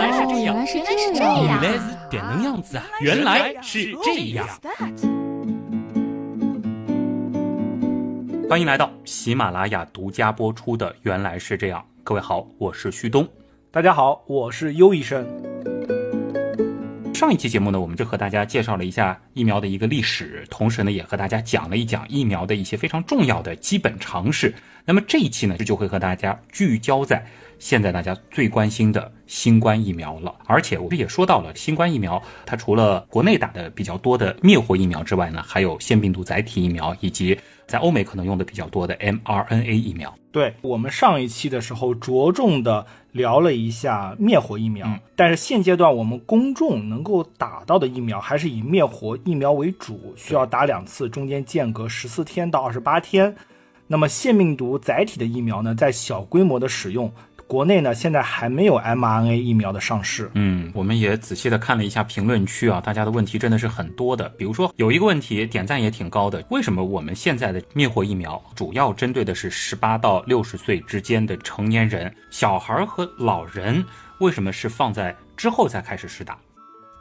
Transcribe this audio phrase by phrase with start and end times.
[0.00, 2.84] 来是这样，原来是原这样来是点能样子啊！
[3.02, 4.46] 原来是这样。
[8.48, 11.78] 欢迎来到喜马拉雅独家播出的《原来是这样》。
[12.02, 13.28] 各位好，我是旭东。
[13.70, 15.26] 大家好，我是优医生。
[17.20, 24.54] 上一期节目呢，我们就和大家介绍了一下疫苗的一个历史，同时呢，也和大家讲了一讲疫苗的一些非常重要的基本常识。
[24.86, 27.22] 那么这一期呢，就就会和大家聚焦在
[27.58, 30.34] 现在大家最关心的新冠疫苗了。
[30.46, 37.38] 而且我们也说到了，新冠疫苗它除了国内打的比较多的灭活疫苗之外呢，还有腺病毒载体疫苗，以及
[37.70, 40.12] 在欧美可能用的比较多的 mRNA 疫苗。
[40.32, 53.36] 对我们上一期的时候着重的聊了一下灭活疫苗，嗯但是现阶段我们公众能够打到的疫苗还是以灭活疫苗为主，需要打两次，中间间隔十四天到二十八天。
[53.86, 57.12] 那么腺病毒载体的疫苗呢，在小规模的使用，
[57.50, 60.30] 国内呢现在还没有 mRNA 疫苗的上市。
[60.34, 64.28] 嗯，我们也仔细的看了一下评论区啊，大家的问题真的是很多的。
[64.38, 73.84] 比如说有一个问题点赞也挺高的，为什么我们现在的灭活疫苗主要针对的是十八到六十岁之间的成年人，小孩和老人
[74.20, 76.38] 为什么是放在之后才开始施打？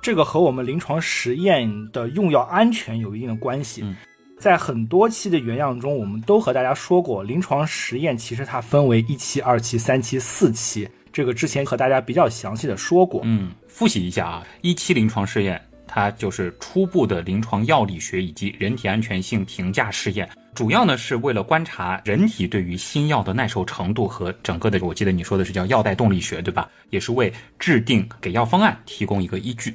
[0.01, 3.83] 这个和我们临床实验的用药安全有一定的关系。
[3.83, 3.95] 嗯
[4.39, 10.87] 在很多期的原样中，我们都和大家说过，临床实验其实它分为一期、二期、三期、四期。
[11.11, 13.19] 这个之前和大家比较详细的说过。
[13.25, 26.69] 嗯，复习一下啊，一期临床试验它就是初步的临床药理学以及人体安全性评价试验，主要呢是为了观察人体对于新药的耐受程度和整个的，我记得你说的是叫药代动力学，对吧？
[26.91, 29.73] 也是为制定给药方案提供一个依据。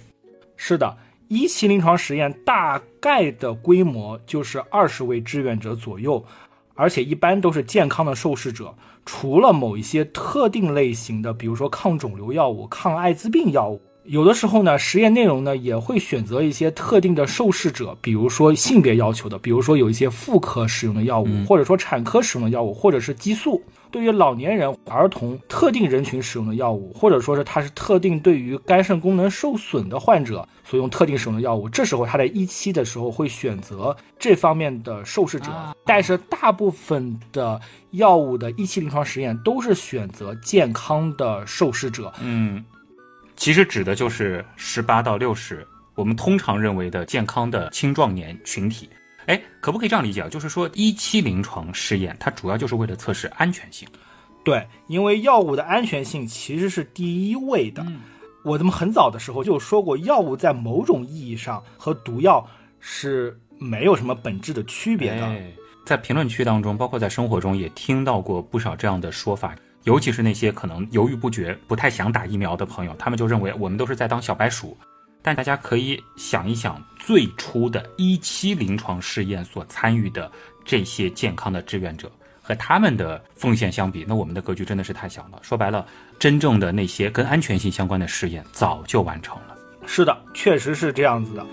[0.57, 0.97] 是的，
[1.35, 6.25] 一期临床实验大概的规模就是二十位志愿者左右，
[6.75, 8.73] 而且一般都是健康的受试者，
[9.05, 13.83] 除了某一些特定类型的，比如说抗肿瘤药物、抗艾滋病药物。
[14.05, 23.61] 有的时候呢，实验内容呢也会选择一些特定的受试者，比如说性别要求的，比如说有一些妇科使用的药物，或者说产科使用的药物，或者是激素。
[23.95, 35.53] 对于老年人、儿童、特定人群使用的药物，或者说是它是特定对于肝肾功能受损的患者所用特定使用的药物，这时候它在一期的时候会选择这方面的受试者。
[35.85, 37.61] 但是大部分的
[37.93, 42.13] 药物的一期临床实验都是选择健康的受试者。
[42.21, 42.65] 嗯，
[43.37, 48.91] 其实指的就是十八到六十，我们通常认为的健康的青壮年群体。
[49.27, 50.29] 哎，可不可以这样理解啊？
[50.29, 53.89] 就是说，一期临床试验它主要就是为了测试安全性。
[54.45, 57.85] 对，因为药物的安全性其实是第一位的。
[58.45, 62.47] 我怎么很早的时候就说过，药物在某种意义上和毒药
[62.79, 65.25] 是没有什么本质的区别的。
[65.25, 65.51] 哎，
[65.87, 74.77] 在评论区当中，包括在生活中也听到过不少这样的说法，尤其是那些可能犹豫不决、不太想打疫苗的朋友，他们就认为我们都是在当小白鼠。
[75.27, 80.31] 但大家可以想一想，最初的一期临床试验所参与的
[80.67, 82.13] 这些健康的志愿者
[82.43, 85.39] 和他们的奉献相比，那我们的格局真的是太小了。
[85.41, 85.87] 说白了，
[86.19, 89.57] 真正的那些跟安全性相关的试验早就完成了。
[89.87, 91.47] 是的，确实是这样子的。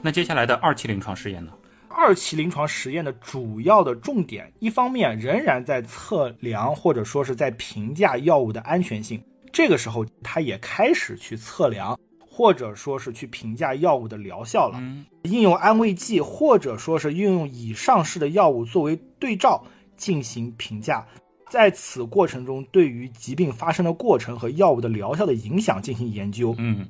[0.00, 1.52] 那接下来的二期临床试验呢？
[1.90, 9.22] 二期临床实验的主要的重点，一方面仍然在测量或者说是在评价药物的安全性，
[9.52, 14.78] 这个时候他也开始去测量或者说是去评价药物的疗效了。
[14.80, 19.64] 嗯应用安慰剂或者说是运用已上市的药物作为对照
[19.96, 21.06] 进行评价，
[21.48, 26.54] 在此过程中对于疾病发生的过程和药物的疗效的影响进行研究。
[26.58, 26.88] 嗯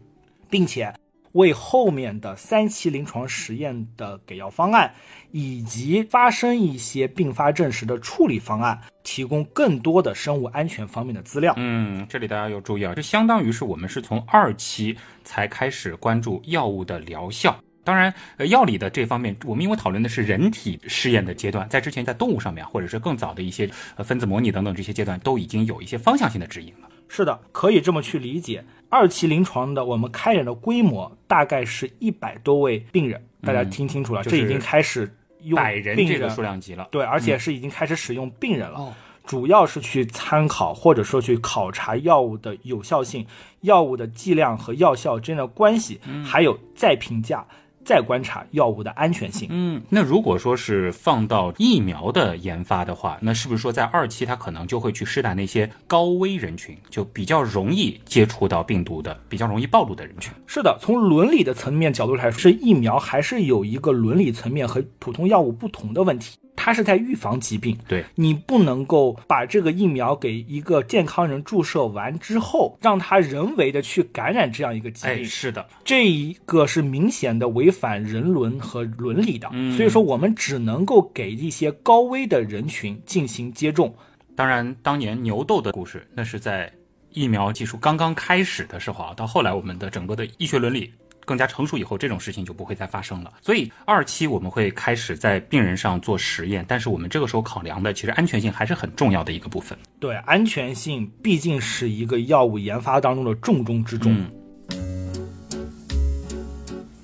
[0.48, 0.92] 并且
[1.32, 4.92] 为后面的三期临床实验的给药方案，
[5.30, 11.54] 以及发生一些并发症时的处理方案，提供更多的生物安全方面的资料。
[11.56, 17.56] 嗯，这里大家要注意啊，这相当于是我们是从二期才开始关注药物的疗效。
[17.84, 26.88] 当然，呃，药理的这方面，我们因为讨论的是人体试验的阶段，在之前在动物上面，或者是更早的一些呃分子模拟等等这些阶段，都已经有一些方向性的指引了。
[27.14, 28.64] 是的，可以这么去理解。
[28.88, 36.88] 二期临床的我们开展的规模大概是一百多位病人，大家听清楚了，就是这已经开始用百人病这个数量级了。
[36.90, 38.78] 对，而且是已经开始使用病人了。
[38.78, 38.94] 哦
[39.24, 43.24] 主要是去参考或者说去考察药物的有效性、
[43.60, 47.46] 药物的剂量和药效之间的关系，还有再评价、
[47.84, 49.48] 再观察药物的安全性。
[49.50, 60.32] 嗯，那如果说是放到疫苗的研发的话，那是不是说在二期它可能就会去施打那些高危人群，就比较容易接触到病毒的、比较容易暴露的人群？
[60.46, 66.38] 是的，从伦理的层面角度来说，是疫苗还是有一个伦理层面和普通药物不同的问题。
[66.64, 67.76] 它是在预防疾病。
[67.88, 79.48] 对你不能够把这个疫苗给一个健康人注射完之后，让他人为的去感染这样一个疾哎，病，是的，这一个是明显的违反人伦和伦理的。
[79.50, 83.92] 嗯所以说，我们只能够给一些高危的人群进行接种。
[84.36, 86.72] 当然，当年牛痘的故事，那是在
[87.10, 90.90] 疫苗技术刚刚开始的时候啊，到后来我们的整个的医学伦理
[91.24, 93.32] 更加成熟以后，这种事情就不会再发生了。
[93.40, 99.76] 所以二期我们会开始在病人上做实验，但是我们这个时候考量的其实安全性还是很重要的一个部分。
[100.00, 104.14] 对，安全性毕竟是一个药物研发当中的重中之重。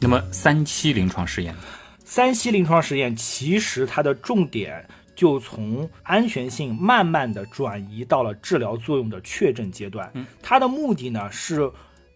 [0.00, 1.60] 那么三期临床试验呢，
[2.04, 10.10] 三期临床试验其实它的重点就从安全性慢慢的转移到了治疗作用的确证阶段。
[10.40, 11.68] 它的目的呢是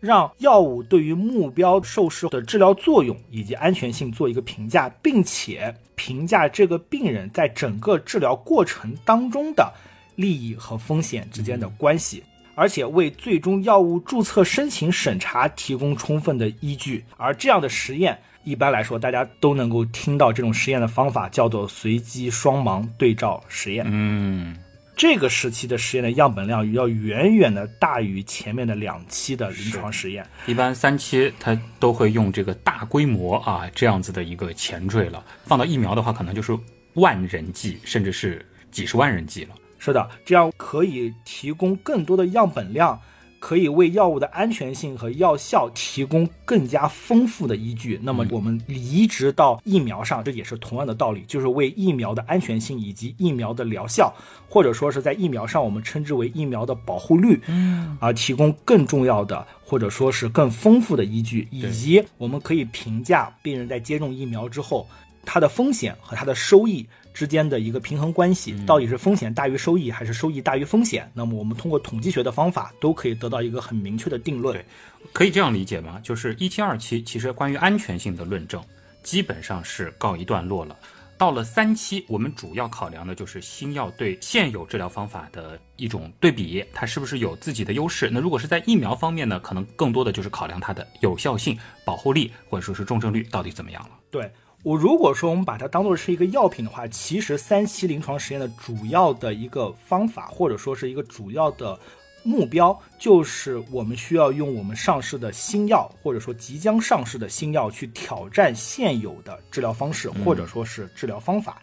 [0.02, 9.72] 让药物对于目标受试的治疗作用以及安全性做一个评价，并且评价这个病人在整个治疗过程当中的
[10.16, 12.20] 利益和风险之间的关系。
[12.54, 17.02] 而且为最终药物注册申请审查提供充分的依据。
[17.16, 23.86] 而这样的实验，一般来说大家都能够听到这种实验的方法叫做随机双盲对照实验。
[23.88, 24.54] 嗯，
[25.02, 30.24] 这个时期的实验的样本量要远远的大于前面的两期的临床实验。
[30.46, 36.56] 一般三期它都会用这个大规模啊这样子的一个前缀了，放到疫苗的话，可能就是
[36.92, 39.56] 万人计，甚至是几十万人计了。
[39.80, 42.96] 是的，这样可以提供更多的样本量，
[43.42, 47.98] 可以为药物的安全性和药效提供更加丰富的依据。
[48.00, 54.14] 那么我们移植到疫苗上，这也是同样的道理，就是为疫苗的安全性以及疫苗的疗效，
[54.48, 64.86] 或者说是在疫苗上我们称之为疫苗的保护率，嗯，啊，提供更重要的或者说是更丰富的依据，以及我们可以评价病人在接种疫苗之后，
[65.24, 66.86] 它的风险和它的收益。
[67.12, 71.10] 之间的一个平衡关系，到底是风险大于收益，还是收益大于风险？
[71.14, 74.54] 那么我们通过统计学的方法，都可以得到一个很明确的定论。
[74.54, 74.64] 对，
[75.12, 76.00] 可以这样理解吗？
[76.02, 78.62] 就是一期、二期，其实关于安全性的论证
[79.02, 80.76] 基本上是告一段落了。
[81.18, 88.10] 到了三期，我们主要考量的就是新药对现有治疗方法的一种对比，它是不是有自己的优势？
[88.10, 93.90] 那如果是在疫苗方面呢，可能更多的就是考量它的有效性、保护力，或者说是重症率到底怎么样了。
[94.10, 94.28] 对。
[94.62, 101.76] 我如果说我们把它当做是一个药品的话，其实三期临床实验的主要的一个方法，或者说是一个主要的
[102.22, 111.60] 目标，就是我们需要用我们上市的新药，或者说即将上市的新药去挑战现有的治疗方式，或者说是治疗方法。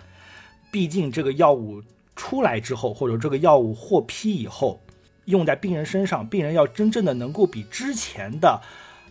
[0.69, 1.81] 毕竟这个药物
[2.17, 4.77] 出来之后，或者这个药物获批以后，
[5.23, 8.59] 用在病人身上，病人要真正的能够比之前的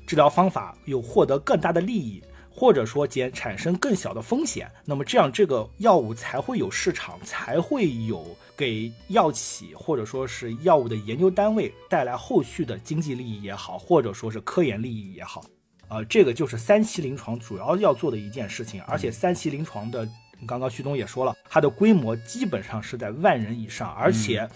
[0.06, 2.22] 治疗方法有获得更大的利益。
[2.58, 15.44] 或者说减产生更小的风险，那么这样这个药物才会有市场，才会有给药企或者说是药物的研究单位带来后续的经济利益也好，或者说是科研利益也好，
[15.86, 18.82] 呃，这个就是三期临床主要要做的一件事情。
[18.88, 20.08] 而且三期临床的，
[20.44, 24.48] 刚刚徐东也说了，它的规模基本上是在万人以上，而且。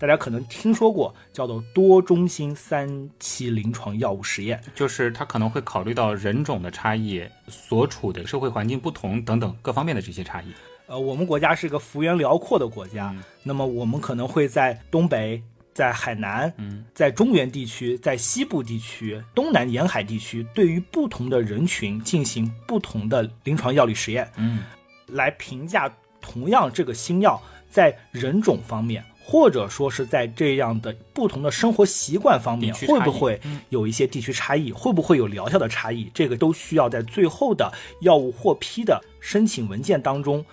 [0.00, 2.88] 大家可能听说过叫做多中心三
[3.18, 10.46] 期临床药物实验，就是它可能会考虑到人种的差异、所处的社会环境不同等等各方面的这些差异。
[10.86, 15.42] 呃，我们国家是一个幅员辽阔的国家，嗯、那么我们可能会在东北、
[15.74, 24.64] 在海南、嗯、在中原地区、在西部地区、东南沿海地区，对于不同的人群进行不同的临床药理实验，嗯，
[25.08, 27.38] 来评价同样这个新药
[27.70, 29.04] 在人种方面。
[29.30, 34.72] 或者说是在这样的不同的生活习惯方面，会不会有一些地区差异？
[34.72, 36.10] 会不会有疗效的差异？
[36.12, 40.44] 这个都需要在最后的药物获批的申请文件当中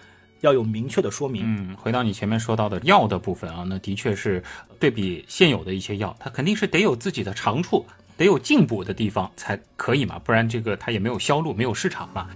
[0.42, 1.42] 要有明确的说明。
[1.44, 4.44] 嗯，回到你前面说到的药的部分啊，那的确是
[4.80, 7.84] 对比现有的一些药，它肯定是得有自己的长处，
[8.16, 12.30] 得有进补的地方才可以嘛，不然这个它也没有销路，没有市场嘛。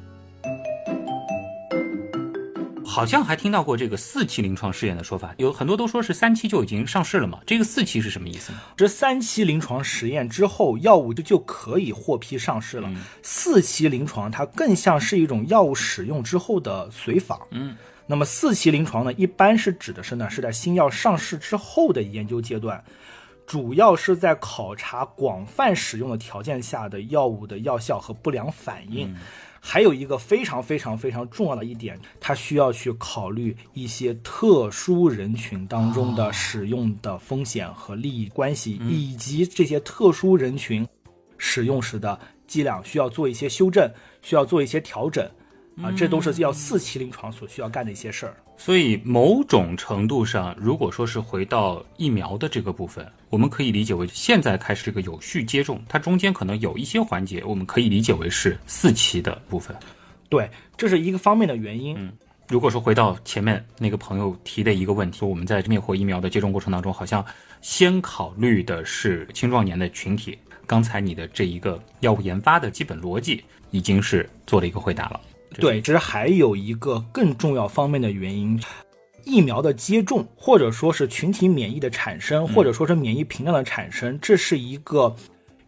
[2.91, 7.39] 好像还听到过这个四期临床试验的说法，有很多都说是三期就已经上市了嘛？
[7.47, 8.59] 这个四期是什么意思呢？
[8.75, 12.89] 这三期临床实验之后，药物就就可以获批上市了。
[12.89, 17.39] 嗯、四期临床它更像是一种药物使用之后的随访。
[17.51, 22.83] 嗯，那么四期临床呢，一般是指的是呢是在新药上市之后的研究阶段，
[23.47, 29.13] 主要是在考察广泛使用的条件下的药物的药效和不良反应。
[29.13, 29.15] 嗯
[29.63, 40.85] 还有一个非常非常非常重要的一点，它需要去考虑一些特殊人群当中的使用的风险和利益关系，以及这些特殊人群
[41.37, 43.89] 使用时的剂量需要做一些修正，
[44.23, 45.29] 需要做一些调整。
[45.81, 48.35] 啊，这都是要四期临床所需要干的一些事儿。
[48.57, 59.75] 所以某种程度上，如果说是回到疫苗的这个部分，我们可以理解为现在开始这个有序接种，它中间可能有一些环节，我们可以理解为是四期的部分。
[60.29, 61.95] 对，这是一个方面的原因。
[61.97, 62.11] 嗯，
[62.47, 67.25] 如果说回到前面那个朋友提的一个问题，说我们在灭活疫苗的接种过程当中，好像
[67.61, 70.37] 先考虑的是青壮年的群体。
[70.67, 75.19] 刚才你的这一个药物研发的基本逻辑已经是做了一个回答了。
[75.55, 78.59] 对，其实还有一个更重要方面的原因，
[79.23, 85.15] 疫苗的接种或者说是群体免疫的产生，或者说是免疫屏障的产生，这是一个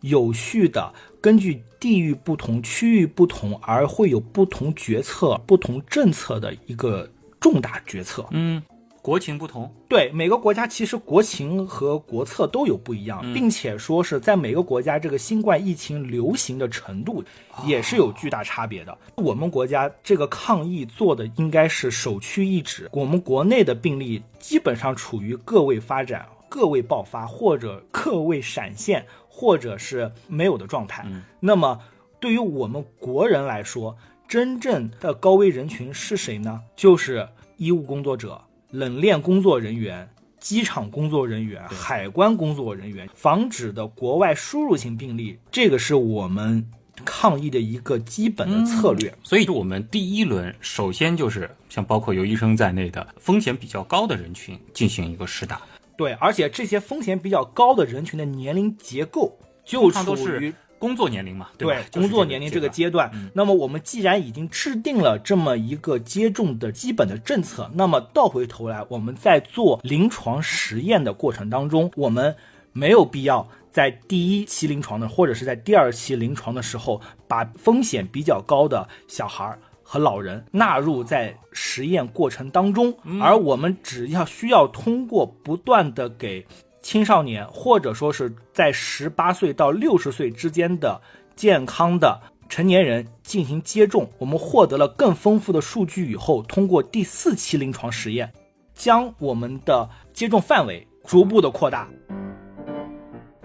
[0.02, 7.10] 有序的，根据地域不同、区域不同而会有不同决策、不同政策的一个
[7.40, 8.26] 重大决策。
[8.32, 8.62] 嗯。
[9.04, 17.22] 国情不同，对每个国家其实国情和国策都有不一样，并且说是在每个国家这个新冠疫情流行的程度
[17.66, 18.98] 也是有巨大差别的。
[19.16, 31.06] 我们国家这个抗疫做的应该是首屈一指，我们国内的病例基本上处于个位发展、个位爆发或者个位闪现，或者是没有的状态。
[31.42, 31.78] 那么
[32.22, 33.98] 对于我们国人来说，
[34.30, 36.62] 真正的高危人群是谁呢？
[36.74, 38.42] 就是医务工作者。
[38.74, 46.68] 冷链工作人员、机场工作人员、海关工作人员，防止的国外输入型病例，这个是我们
[47.06, 49.14] 抗疫的一个基本的策略。
[49.22, 55.62] 所以，我们第一轮首先就是像包括有医生在内的风险比较高的人群进行一个试打。
[55.96, 60.52] 对，而且这些风险比较高的人群的年龄结构就处于。
[60.84, 63.10] 工作年龄嘛，对，工作年龄这个阶段。
[63.34, 72.36] 那么我们既然已经制定了这么一个接种的基本的政策，那么倒回头来，我们在做临床实验的过程当中，我们
[72.74, 77.00] 没有必要在第一期临床的或者是在第二期临床的时候，
[77.30, 86.46] 把风险比较高的小孩和老人纳入在实验过程当中，而我们只要需要通过不断的给。
[86.84, 91.02] 青少年或者说是在十八岁到六十岁之间的
[91.34, 98.32] 健康的成年人进行接种，我们获得了更丰富的数据以后，通过第四期临床实验，
[98.76, 101.88] 将我们的接种范围逐步的扩大。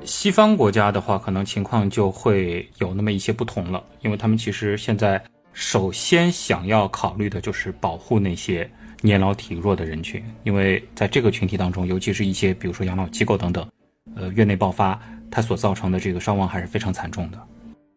[0.04, 8.68] 西方国家的话，可能情况就会有那么一些不同了，因为他们其实现在首先想要考虑的就是保护那些。
[9.00, 13.66] 年老体弱的人群，因为在这个群体当中，尤其是一些比如说养老机构等等，
[14.16, 15.00] 呃，院内爆发，
[15.30, 17.38] 它所造成的这个伤亡还是非常惨重的。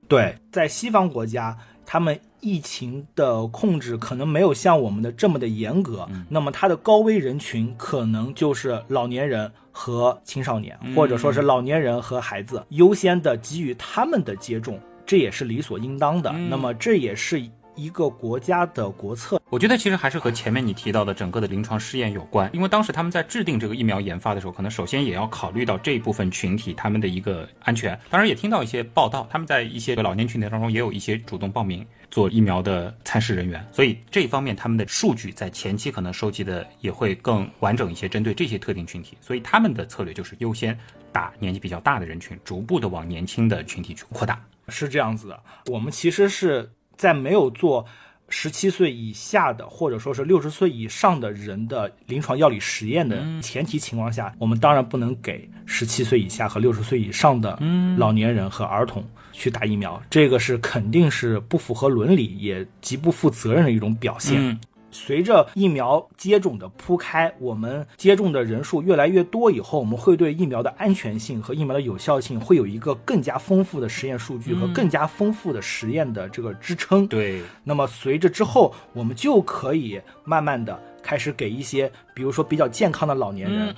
[0.07, 16.31] 对，在西方国家，他们疫情的控制可能没有像我们的这么的严格，那么它的高危人群可能就是老年人和青少年，或者说是老年人和孩子，优先的给予他们的接种，这也是理所应当的。
[16.31, 17.41] 那么这也是。
[17.75, 22.49] 一个国家的国策，我觉得其实还是和前面你提到的整个的临床试验有关。
[22.53, 27.97] 因为当时他们在制定这个疫苗研发的时候，可能首先也要考虑到这一部分群体他们的一个安全。
[28.09, 33.65] 当然也听到一些报道，他们在一些老年群体当中也有一些主动报名做疫苗的参试人员。
[33.71, 39.17] 所以这一方面他们的数据在前期可能收集的也会更完整一些，针对这些特定群体。
[39.21, 40.77] 所以他们的策略就是优先
[41.11, 44.39] 打年纪比较大的人群，逐步的往年轻的群体去扩大。
[44.69, 46.69] 是这样子的，我们其实是。
[47.01, 47.83] 在没有做
[48.29, 57.59] 十七岁以下的，或者说是六十岁以上的人的临床药理实验的前提情况下，我们当然不能给十七岁以下和六十岁以上的
[57.97, 64.59] 老年人和儿童去打疫苗，这个是肯定是不符合伦理，也极不负责任的一种表现。
[64.91, 77.07] 随着疫苗接种的铺开，我们接种的人数越来越多以后，我们会对疫苗的安全性和疫苗的有效性会有一个更加丰富的实验数据和更加丰富的实验的这个支撑。
[77.07, 83.73] 对，那么随着之后，我们就可以慢慢的开始给一些，比如说比较健康的老年人，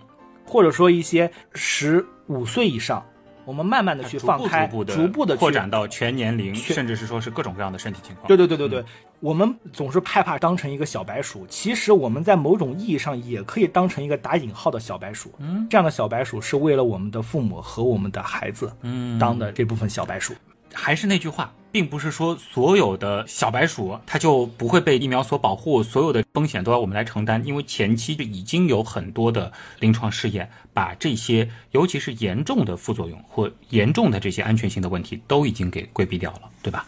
[0.45, 3.03] 或者说一些十五岁以上。
[3.45, 8.27] 我们慢慢的去放开，逐步的扩展到全年龄，甚至是说是各种各样的身体情况。
[8.27, 8.83] 对对对对对，
[9.19, 15.33] 我们总是害怕当成一个小白鼠，其实我们在某种意义上也可以当成一个打引号的小白鼠。
[15.39, 20.33] 嗯，这样的小白鼠是为了我们的父母和我们的孩子，嗯，当的这部分小白鼠。
[20.73, 27.43] 还是那句话，并不是说所有的小白鼠它就不会被疫苗所保护，所有的风险都要我们来承担。
[27.43, 36.85] 因为前期就已经有很多的临床试验，把这些尤其是严重的副作用或严重的这些安全性的问题都已经给规避掉了，对吧？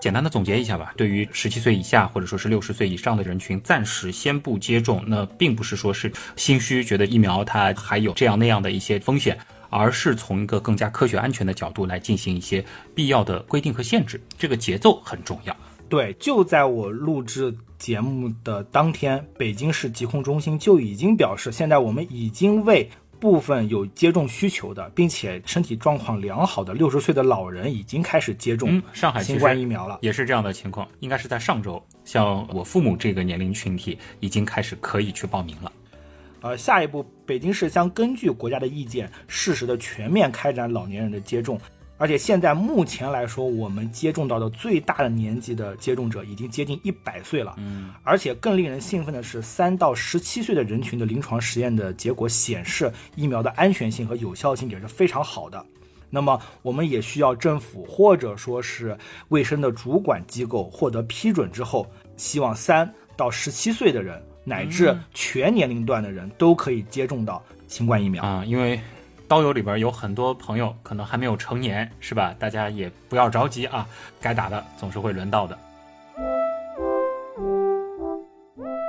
[0.00, 9.38] 简单的总结一下吧，对于十七岁以下或者说是六十岁以上的人群，暂时先不接种，那并不是说是心虚，觉得疫苗它还有这样那样的一些风险。
[9.70, 15.56] 而是从一个更加科学安全的角度来进行一些必要的规定和限制，这个节奏很重要。
[15.88, 29.98] 对，就在我录制节目的当天，北京市疾控中心就已经表示，现在我们已经为部分有接种需求的，并且身体状况良好的六十岁的老人，已经开始接种嗯，上海新冠疫苗了。
[30.02, 35.72] 也是这样的情况，应该是在上周，像我父母这个年龄群体已经开始可以去报名了。
[36.42, 41.60] 呃，下一步，北京市将根据国家的意见，适时的全面开展老年人的接种。
[41.98, 47.54] 而且现在目前来说，我们接种到的最大的年纪的接种者已经接近一百岁了。
[47.56, 55.64] 嗯，而且更令人兴奋的是，三到十七岁的人群的临床实验的结果显示，疫苗的安全性和有效性也是非常好的。
[56.10, 58.96] 那么，我们也需要政府或者说是
[59.28, 68.22] 卫生的主管机构获得批准之后，希望三到十七岁的人乃至全年龄段的人都可以接种到新冠疫苗。
[68.22, 68.80] 啊，因为
[69.26, 72.32] 刀友里边有很多朋友可能还没有成年，是吧？
[72.38, 73.84] 大家也不要着急啊，
[74.20, 75.58] 该打的总是会轮到的。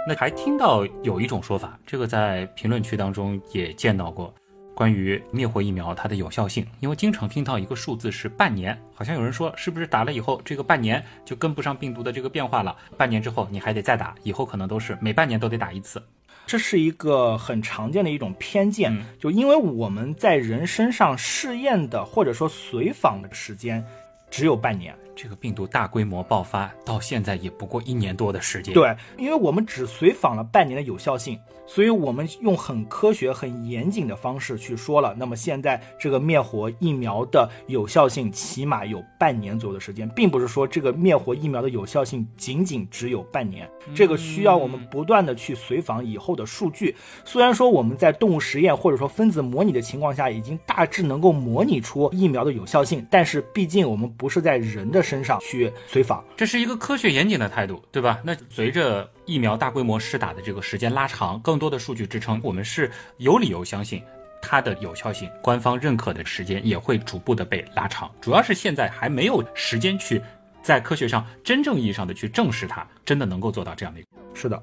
[0.08, 4.32] 那还听到有一种说法，这个在评论区当中也见到过，
[4.78, 16.00] 关于灭活疫苗它的有效性，因为经常听到一个数字是半年，好像有人说是不是打了以后这个半年就跟不上病毒的这个变化了，半年之后你还得再打，以后可能都是每半年都得打一次。
[16.46, 23.84] 这是一个很常见的一种偏见，嗯就因为我们在人身上试验的或者说随访的时间
[24.30, 24.96] 只有半年。
[25.18, 35.16] 这个病毒大规模爆发到现在也不过一年多的时间。，对，因为我们只随访了半年的有效性，所以我们用很科学、很严谨的方式去说了。
[35.18, 46.96] 那么现在这个灭活疫苗的有效性起码有半年左右的时间，并不是说这个灭活疫苗的有效性仅仅只有半年，这个需要我们不断的去随访以后的数据。
[47.26, 56.24] 虽然说我们在动物实验或者说分子模拟的情况下，已经大致能够模拟出疫苗的有效性，但是毕竟我们不是在人的身上去随访。
[56.36, 58.20] 这是一个科学严谨的态度，对吧？
[58.24, 64.04] 那随着疫苗大规模施打的这个时间拉长，更多的数据支撑，我们是有理由相信
[64.42, 68.12] 它的有效性，官方认可的时间也会逐步的被拉长。
[68.20, 70.22] 主要是现在还没有时间去
[70.62, 74.10] 在科学上真正意义上的去证实它真的能够做到这样的一个。
[74.34, 74.62] 是的，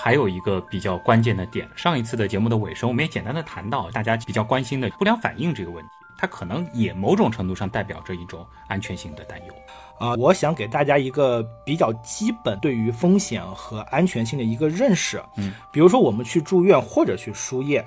[0.00, 9.54] 还有一个比较关键的点，上一次的节目的尾声，我们也简单的谈到大家比较关心的不良反应这个问题，它可能也某种程度上代表着一种安全性的担忧。
[9.98, 15.20] 啊、我想给大家一个比较基本对于风险和安全性的一个认识。
[15.36, 17.84] 嗯，比如说我们去住院或者去输液，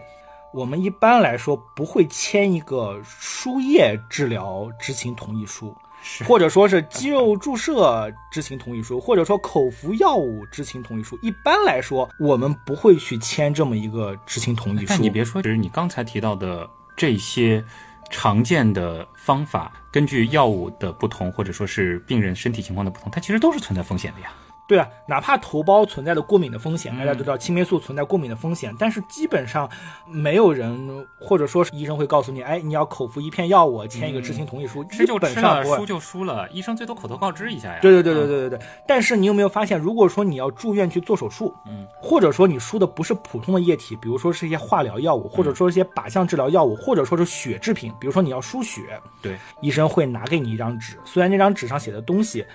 [0.54, 11.18] 我们一般来说不会签一个输液治疗知情同意书，是或者说是肌肉注射知情同意书，或者说口服药物知情同意书。
[11.22, 14.86] 一般来说，我们不会去签这么一个知情同意书。
[14.90, 17.64] 但你别说，就是你刚才提到的这些
[18.12, 24.32] 常见的方法，根据药物的不同，或者说是病人身体情况的不同，它其实都是存在风险的呀。
[24.72, 29.70] 对啊，哪怕头孢存在的过敏的风险，嗯大家都知道青霉素存在过敏的风险，但是基本上
[30.08, 37.80] 没有人或者说是医生会告诉你，哎，你要口服一片药物，签一个知情同意书，吃就基本吃了，上输就输了，医生最多口头告知一下呀。
[37.82, 38.60] 对对对对嗯对对对。
[38.88, 52.46] 但是你有没有发现，如果说你要住院去做手术，嗯，或者说你输的不是普通的液体，比如说是一些化疗药物，或者说一些靶向治疗药物，或者说是血制品，比如说你要输血，对，医生会拿给你一张纸，虽然那张纸上写的东西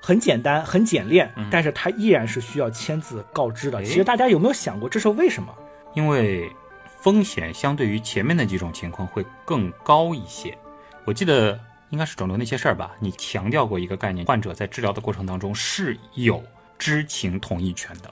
[0.00, 3.80] 很简单、很简练，但是它依然是需要签字告知的。
[3.82, 5.54] 嗯其实大家有没有想过这是为什么？
[5.94, 6.50] 因为
[7.00, 10.56] 风险相对于前面的几种情况会更高一些。
[11.04, 11.58] 我记得
[11.88, 16.42] 应该是肿瘤那些事儿吧，你强调过一个概念，患者在治疗的过程当中是有
[16.78, 18.10] 知情同意权的。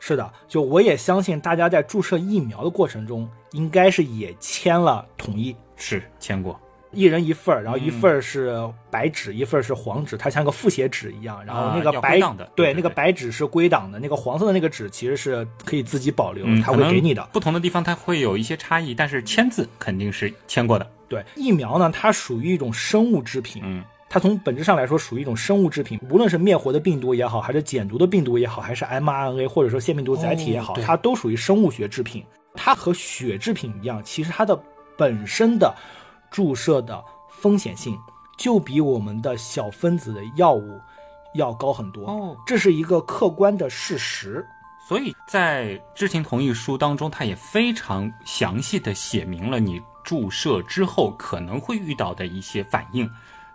[0.00, 5.54] 是的，就我也相信大家在注射疫苗的过程中，应该是也签了同意。
[5.76, 6.60] 是签过，
[6.92, 8.56] 一人一份儿，然后一嗯份儿是
[8.90, 11.44] 白纸，一份儿是黄纸，它像个复写纸一样。
[11.44, 12.20] 然后那个白、
[12.54, 17.26] 对那个白纸是归档的，那个黄色的那个纸其实是可以自己保留，嗯，它会给你的。
[17.32, 20.86] 不同的地方它会有一些差异，但是签字肯定是签过的。
[21.08, 32.24] 对，疫苗呢，它属于一种生物制品，嗯，它从本质上来说属于一种生物制品，无论是灭活的病毒也好，还是减毒的病毒也好，还是 mRNA 或者说腺病毒载体也好，哦它都属于生物学制品。
[32.54, 34.58] 它和血制品一样，其实它的
[34.94, 35.74] 本身的
[36.32, 37.96] 注射的风险性
[38.36, 40.80] 就比我们的小分子的药物
[41.34, 42.08] 要高很多。
[42.08, 44.44] 哦这是一个客观的事实。
[44.88, 53.08] 所以在知情同意书当中，它也非常详细的写明了你注射之后可能会遇到的一些反应，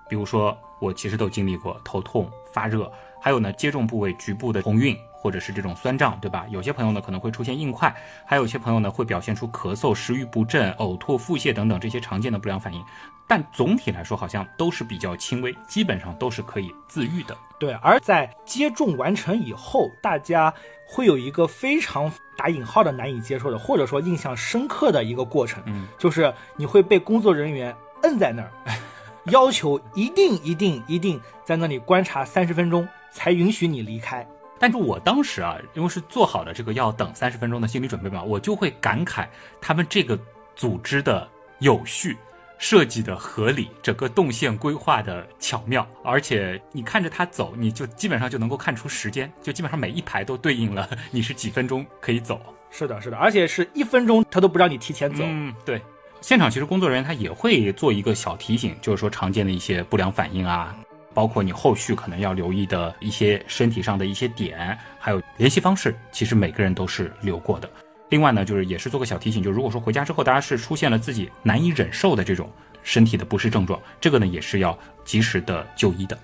[0.07, 2.89] 比如说我其实都经历过头痛、发热，
[3.21, 6.45] 还有呢接种部位局部的红晕或或者是这种酸胀，对吧？
[6.49, 7.93] 有些朋友呢可能会出现硬块，
[8.25, 12.81] 还有一些朋友呢会表现出咳嗽、食欲不振、呕吐、腹泻等等这些常见的不良反应。
[13.27, 17.37] 但总体来说好像都是比较轻微，基本上都是可以自愈的。
[17.59, 20.53] 对，而在接种完成以后，大家
[20.87, 28.51] 会有一个非常打引号的难以接受的，或者说印象深刻的一个过程，嗯，就是你会被工作人员摁在那儿，
[29.29, 34.25] 要求一定一定一定在那里观察三十分钟，才允许你离开。
[34.59, 39.27] 但是我当时啊，因为是做好了这个要等三十分钟的心理准备嘛，我就会感慨
[39.61, 40.19] 他们这个
[40.55, 41.27] 组织的
[41.59, 42.17] 有序。
[42.59, 52.41] 设计的合理，整个动线规划的巧妙，而且你看着他走，你就基本上就能够看出时间，就基本上每一排都对应了你是几分钟可以走。
[52.71, 55.23] 是的，是的，而且是一分钟他都不让你提前走。
[55.27, 55.79] 嗯，对。
[56.19, 60.75] 现场其实工作人员他也会做一个小提醒，就是说常见的一些不良反应啊，
[61.17, 67.67] 包括你后续可能要留意的一些身体上的一些点，还有联系方式，其实每个人都是留过的。
[68.09, 72.47] 另外呢，就是也是做个小提醒，就如果说回家之后大家是出现了自己难以忍受的这种
[72.83, 76.15] 身体的不适症状，这个呢也是要及时的就医的。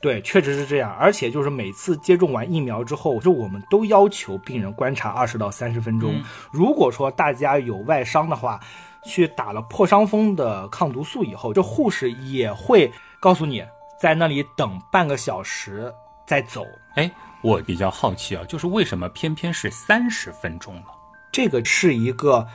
[0.00, 0.92] 对，确实是这样。
[0.98, 6.20] 而且就是每次接种完疫苗之后，就我们都要求病人观察二十到三十分钟。
[6.50, 8.58] 如果说大家有外伤的话，
[9.04, 13.62] 去打了破伤风的抗毒素以后，这护士也会告诉你
[14.00, 15.92] 在那里等半个小时
[16.26, 16.64] 再走。
[16.96, 17.10] 哎，
[17.42, 20.84] 我比较好奇啊，就是为什么偏偏是三十分钟呢？
[21.30, 22.46] 这个是一个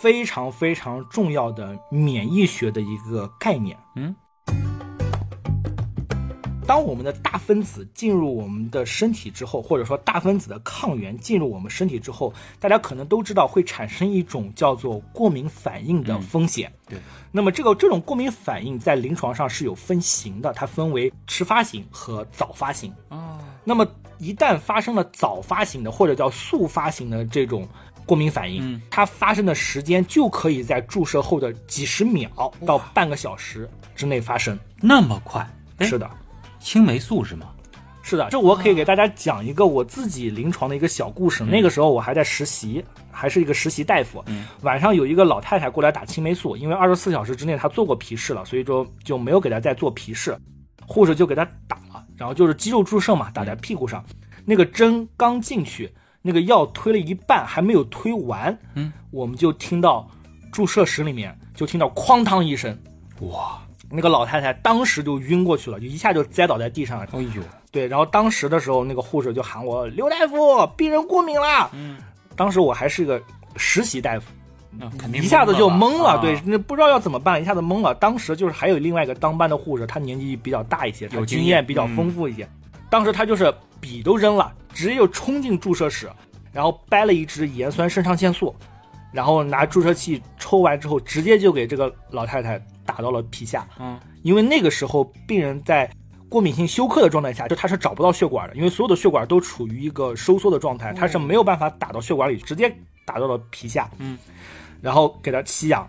[0.00, 3.78] 非常非常重要的免疫学的一个概念。
[3.94, 4.14] 嗯，
[6.66, 16.72] 当我们的大分子进入我们的身体之后，或者说大分子的抗原进入我们身体之后，大家可能都知道会产生一种叫做过敏反应的风险。
[16.88, 16.98] 对，
[17.30, 22.92] 那么这个这种过敏反应在临床上是有分型的，它分为迟发型和早发型。
[23.10, 23.86] 哦，那么
[24.18, 27.66] 一旦发生了早发型的或者叫速发型的这种。
[28.04, 32.30] 过敏反应，它发生的时间就可以在注射后的几十秒
[32.64, 35.44] 到半个小时之内发生，那么快？
[35.80, 36.08] 是的，
[36.66, 37.46] 青霉素是吗？
[38.02, 41.44] 是的，这我可以给大家讲一个我自己临床的一个小故事。
[41.44, 44.20] 那个时候我还在实习，还是一个实习大夫。
[44.62, 50.36] 晚上有一个老太太过来打青霉素，因为二十四小时之内她做过皮试了，所以说就没有给她再做皮试。
[50.88, 54.04] 护士就给她打了，然后就是肌肉注射嘛，打在屁股上，
[54.44, 55.88] 那个针刚进去。
[56.20, 60.10] 那个药推了一半还没有推完，嗯，我们就听到
[60.50, 62.76] 注射室里面就听到哐当一声，
[63.20, 67.00] 哇，那个老太太当时就晕过去了，就一下就栽倒在地上。
[67.00, 71.70] 哎呦，对，然后当时的时候，那个护士就喊我刘大夫，病人过敏了。
[71.72, 71.98] 嗯，
[72.34, 73.20] 当时我还是个
[73.56, 74.26] 实习大夫，
[74.70, 77.94] 那肯定一下子就懵了，对，那不知道要怎么办，一下子懵了。
[77.94, 82.48] 当时就是还有另外一个当班的护士，她年纪比较大一些，有经验比较丰富一些，
[82.90, 84.52] 当时她就是笔都扔了。
[84.74, 86.06] 直接就冲进注射室，
[86.52, 88.54] 然后掰了一支盐酸肾上腺素，
[89.10, 93.68] 然后拿注射器抽完之后，直接就给这个老太太打到了皮下。
[93.78, 95.90] 嗯，因为那个时候病人在
[96.28, 103.90] 过敏性休克的状态下，就他是找不到血管的，因为所有的血管都处于一个收缩的状态，他是没有办法打到血管里，直接打到了皮下。
[103.98, 104.16] 嗯，
[104.80, 105.86] 然后给他吸氧，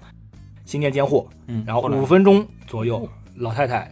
[0.66, 1.30] 心电监护。
[1.48, 3.90] 嗯，然后五分钟左右，老太太。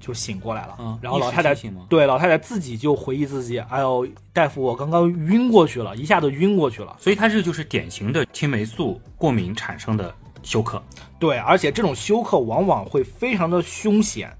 [0.00, 1.54] 就醒过来了，嗯，然后老太太
[1.88, 10.80] 对老太太自己就回忆自己，哎呦，大夫，我刚刚晕过去了，一下子晕过去了，所以他这就是典型的青霉素过敏产生的休克，
[11.18, 14.32] 对，而且这种休克往往会非常的凶险，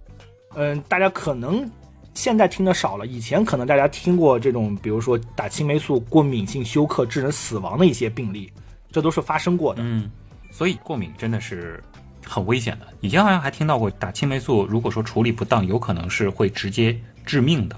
[0.54, 1.68] 嗯，大家可能
[2.14, 8.48] 现在听的少了，以前可能大家听过这种，比如说打青霉素过敏性休克致人死亡的一些病例，
[8.92, 10.08] 这都是发生过的，嗯，
[10.52, 11.82] 所以过敏真的是。
[12.26, 17.76] 很危险的，以前好像还听到过打青霉素，如果说处理不当，有可能是会直接致命的。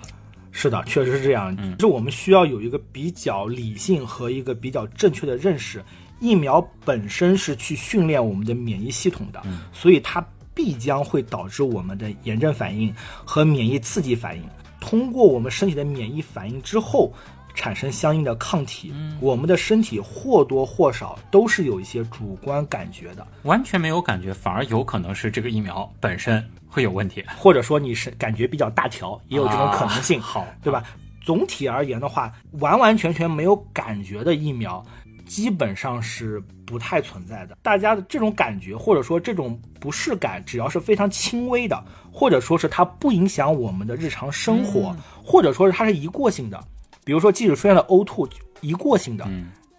[0.53, 1.53] 是的，确实是这样。
[1.59, 5.85] 嗯，就我们需要有一个比较理性和一个比较正确的认识，
[6.21, 10.25] 疫苗本身是去训练我们的免疫系统的，所以它
[10.55, 14.43] 必将会导致我们的炎症反应和免疫刺激反应。
[14.81, 17.13] 通过我们身体的免疫反应之后。
[17.59, 30.85] 产生相应的抗体，我们的身体或多或少都是有一些主观感觉的，完全没有感觉，反而有可能是这个疫苗本身会有问题，或者说你是感觉比较大条，也有这种可能性，好，对吧？
[31.25, 34.85] 总体而言的话，完完全全没有感觉的疫苗，
[35.27, 37.59] 基本上是不太存在的。
[37.63, 46.63] 大家的这种感觉，或者说这种不适感，只要是非常轻微的，或者说是它不影响我们的日常生活，或者说是它是一过性的。
[47.05, 48.29] 比如说，即使出现了呕吐，
[48.61, 49.29] 一过性的，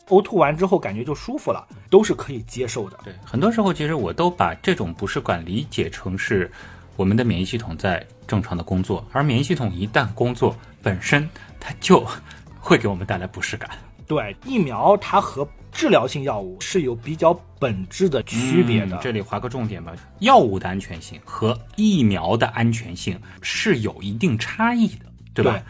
[0.07, 2.97] 呕吐完之后感觉就舒服了，都是可以接受的。
[3.03, 6.49] 对，很多时候其实我都把这种不适感理解成是
[6.95, 11.29] 我们的免疫系统在正常的工作，而免疫系统一旦工作，本身
[11.59, 12.05] 它就
[12.59, 13.69] 会给我们带来不适感。
[14.07, 18.95] 对，疫苗它和治疗性药物是有比较本质的区别的。
[18.95, 25.61] 嗯这里划个重点吧，药物的安全性和疫苗的安全性是有一定差异的，对吧？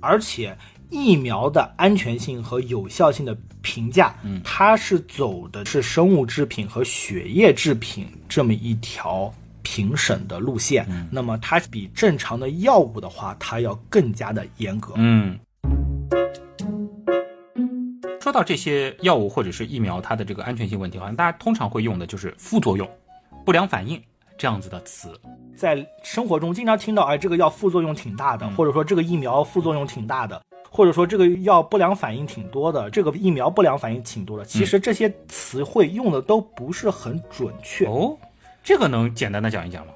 [0.00, 0.56] 而且
[0.90, 10.86] 疫苗的安全性和有效性的评价，嗯，它是走的是生物制品和血液制品这么一条评审的路线。
[10.88, 14.94] 嗯那么它比正常的药物的话，它要更加的严格。
[14.96, 15.38] 嗯。
[18.22, 22.88] 说到这些药物或者是疫苗，它的这个安全性问题，好像大家通常会用的就是副作用、
[23.44, 24.00] 不良反应
[24.38, 25.12] 这样子的词。
[25.56, 34.44] 在生活中经常听到，哎，这个药副作用挺大的，或者说这个疫苗副作用挺大的，或者说这个药不良反应挺多的，这个疫苗不良反应挺多的。
[34.44, 37.86] 其实这些词汇用的都不是很准确。
[37.86, 38.16] 哦，
[38.62, 39.92] 这个能简单的讲一讲吗？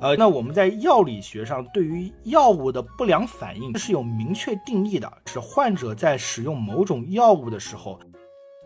[0.00, 8.00] 呃，那我们在药理学上对于药物的不良反应是有明确定义的，是患者在使用某种药物的时候，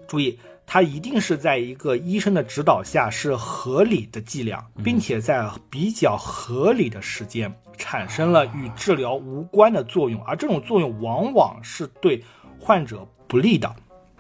[0.06, 12.22] 注意，它一定是在一个医生的指导下是合理的剂量，并且在比较合理的时间产生了与治疗无关的作用，而这种作用往往是对
[12.60, 13.74] 患者不利的。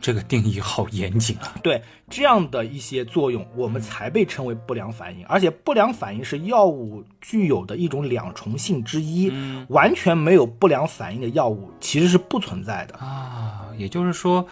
[0.04, 1.54] 这个定义好严谨啊！
[1.64, 5.24] 对这样的一些作用，我们才被称为不良反应。
[5.24, 9.32] 而且不良反应是药物具有的一种两重性之一，
[9.70, 12.98] 完全没有不良反应的药物其实是不存在的。
[12.98, 14.46] 啊，也就是说，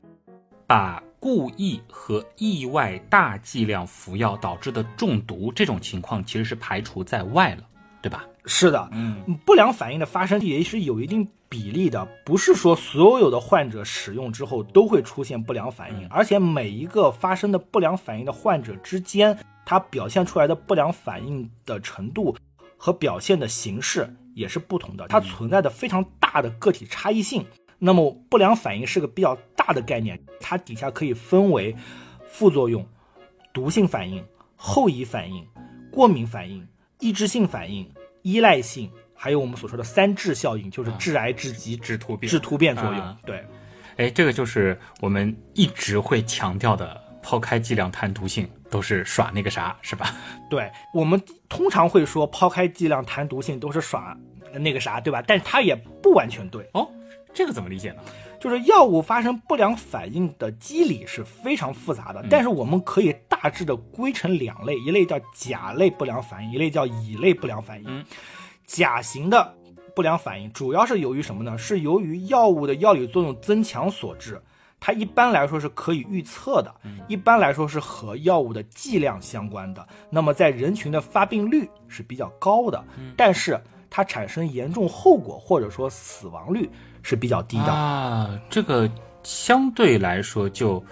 [0.66, 7.62] 把故意和意外大剂量服药导致的中毒这种情况，其实是排除在外了，
[8.00, 8.24] 对吧？
[8.44, 22.34] 是的，嗯，不良反应的发生也是有一定比例的，不是说所有的患者使用之后都会出现不良反应，而且每一个发生的不良反应的患者之间，它表现出来的不良反应的程度
[22.76, 27.46] 和表现的形式也是不同的，它存在的非常大的个体差异性。
[27.78, 31.76] 那么不良反应是个比较大的概念，它底下可以分为
[32.28, 32.84] 副作用、
[33.52, 34.24] 毒性反应、
[34.56, 35.46] 后遗反应、
[35.92, 36.66] 过敏反应、
[36.98, 37.88] 抑制性反应。
[38.22, 42.94] 依赖性，还有我们所说的三致效应，就是致癌、致急、致突变、致突变作用。
[42.98, 43.44] 啊对，
[43.96, 50.14] 哎，这个就是我们一直会强调的，抛开剂量谈毒性，都是耍那个啥，是吧？
[50.48, 54.16] 对，我们通常会说抛开剂量谈毒性都是耍
[54.54, 55.22] 那个啥，对吧？
[55.26, 56.68] 但是它也不完全对。
[56.74, 56.88] 哦，
[57.32, 58.02] 这个怎么理解呢？
[58.42, 67.84] 就是药物发生不良反应的机理是非常复杂的，但是我们可以大致的归成两类，一类叫甲类不良反应，一类叫乙类不良反应。
[67.86, 68.04] 嗯
[68.66, 69.54] 甲型的
[69.94, 71.56] 不良反应主要是由于什么呢？
[71.56, 74.42] 是由于药物的药理作用增强所致。
[74.80, 76.74] 它一般来说是可以预测的，
[77.06, 79.86] 一般来说是和药物的剂量相关的。
[80.10, 82.84] 那么在人群的发病率是比较高的，
[83.16, 83.56] 但是
[83.88, 86.68] 它产生严重后果或者说死亡率
[87.02, 87.72] 是比较低的。
[87.72, 88.90] 啊，这个
[89.22, 90.82] 相对来说就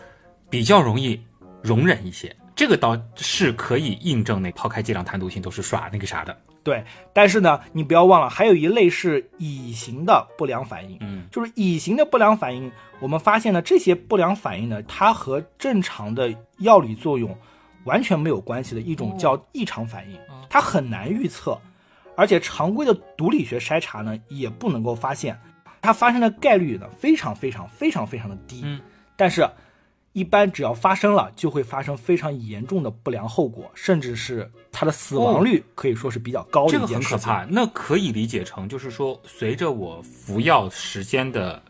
[0.49, 1.20] 比较容易
[1.62, 2.35] 容忍一些。
[2.55, 6.37] 这个倒是可以印证那抛开剂量谈毒性都是耍那个啥的。
[6.62, 10.99] 对，但是呢，你不要忘了，还有一类是乙型的不良反应。
[11.01, 12.70] 嗯，就是乙型的不良反应，
[13.01, 17.35] 我们发现呢，这些不良反应呢，它和正常的药理作用
[17.85, 20.18] 完全没有关系的一种叫异常反应，
[20.51, 21.59] 它很难预测，
[22.14, 25.40] 而且常规的毒理学筛查呢也不能够发现，
[25.83, 28.62] 它发生的概率呢非常非常非常非常的低。
[28.64, 28.81] 嗯，
[29.16, 29.49] 但是。
[30.12, 37.19] 一般只要发生了，就会发生非常严重的不良后果，甚至是它的死亡率可以说是比较高的这个一件事情。
[37.19, 37.47] 很可怕。
[37.49, 41.62] 那可以理解成，就是说，随着我服药时间的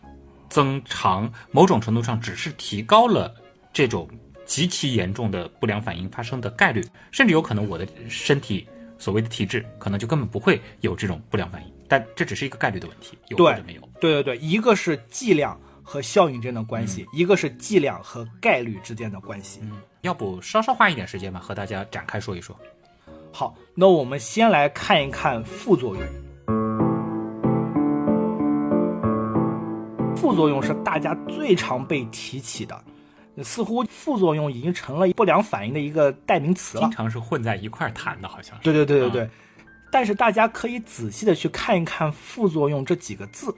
[0.48, 3.30] 增长，某种程度上只是提高了
[3.74, 4.08] 这种
[4.46, 13.89] 极其严重的不良反应发生的概率，甚至有可能我的身体所谓的体质可能就根本不会有这种不良反应，但这只是一个概率的问题，有或者没有。
[14.00, 19.60] 对对对，一个是剂量和效应之间的关系，一个是剂量和概率之间的关系。
[19.62, 22.56] 嗯，要不稍稍花一点时间吧，和大家展开说一说。
[23.32, 26.04] 好，那我们先来看一看副作用。
[30.16, 32.84] 副作用是大家最常被提起的，
[33.42, 36.90] 似乎副作用已经成了不良反应的一个代名词了经。
[36.90, 38.62] 常是混在一块儿谈的，好像是。
[38.64, 39.30] 对对对对对。
[39.90, 43.52] 但是大家可以仔细的去看一看“副作用”这几个字，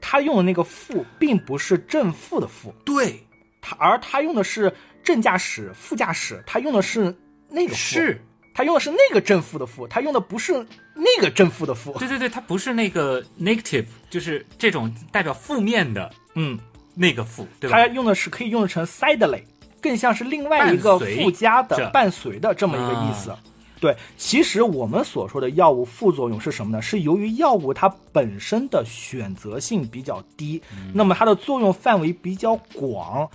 [0.00, 3.20] 它用的那个“副”并不是正负的“负”，对，
[3.60, 7.14] 他而他用的是正驾驶、副驾驶，他用的是
[7.48, 8.20] 那个“负”，是，
[8.54, 11.96] 他用的是那个正负的“负”，他用的不是那个正负的“负。
[11.98, 16.10] 对对对，他不是那个 negative，就是这种代表负面的”。
[16.34, 16.58] 嗯，
[16.94, 17.76] 那个负，对吧？
[17.76, 19.42] 它用的是可以用成 sidely，
[19.80, 21.90] 更像是另外一个附加的着。
[21.90, 23.34] 伴随的这么一个意思。
[23.80, 26.82] 对，其实我们所说的药物副作用是什么呢？
[26.82, 30.60] 是由于药物它本身的选择性比较低，
[30.92, 33.26] 那么它的作用范围比较广，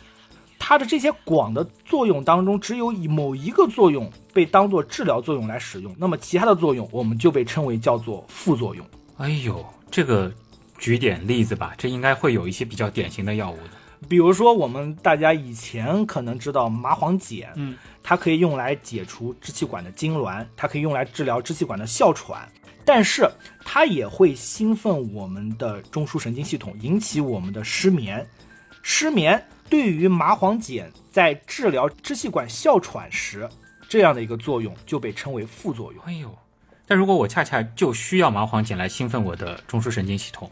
[0.60, 8.86] 它的这些广的作用当中，只有以某一个作用被当做治疗作用来使用，那么其他的作用我们就被称为叫做副作用。
[9.17, 10.31] 哎呦，这个
[10.77, 13.74] 举点例子吧，这应该会有一些比较典型的药物的。
[14.08, 22.47] 比如说，我们大家以前可能知道麻黄碱，嗯，它可以用来解除支气管的痉挛，它可以用来治疗支气管的哮喘，
[22.84, 23.29] 但是
[23.63, 28.25] 它也会兴奋我们的中枢神经系统，引起我们的失眠。
[28.81, 33.49] 失眠对于麻黄碱在治疗支气管哮喘时
[33.89, 36.03] 这样的一个作用，就被称为副作用。
[36.05, 36.31] 哎呦，
[36.86, 40.47] 但如果我恰恰就需要麻黄碱来兴奋我的中枢神经系统，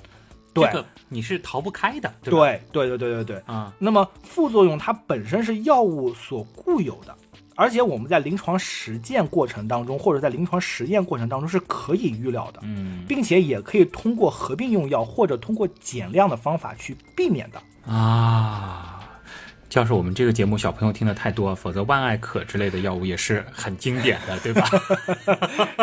[0.54, 2.32] 对这个你是逃不开的，对？
[2.72, 3.44] 对对对对对对。
[3.46, 7.16] 啊，那么副作用它本身是药物所固有的，
[7.56, 17.92] 而且我们在临床实践过程当中，或者在临床实验过程当中是可以预料的，嗯并且也可以通过合并用药或者通过减量的方法去避免的。
[17.92, 19.03] 啊。
[19.74, 24.68] 要是我们这个节目小朋友听的太多，否则万艾可之类的药物也是很经典的，对吧？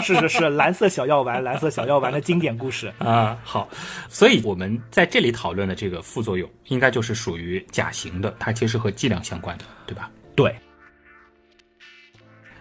[0.03, 2.93] 是 是是，蓝色小药丸，蓝色小药丸的经典故事。
[2.99, 3.69] 啊，好，
[4.09, 10.11] 所以我们在这里讨论的这个副作用，应该就是属于甲型的，它其实和剂量相关的，对吧？
[10.37, 10.55] 对，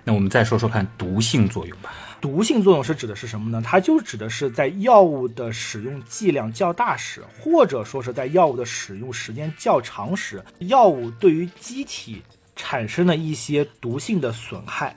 [0.03, 1.93] 那我们再说说看毒性作用吧。
[2.21, 3.61] 毒性作用是指的是什么呢？
[3.65, 12.21] 它就指的是在药物的使用剂量较大时，或者说是在药物的使用时间较长时，药物对于机体
[12.55, 14.95] 产生的一些毒性的损害。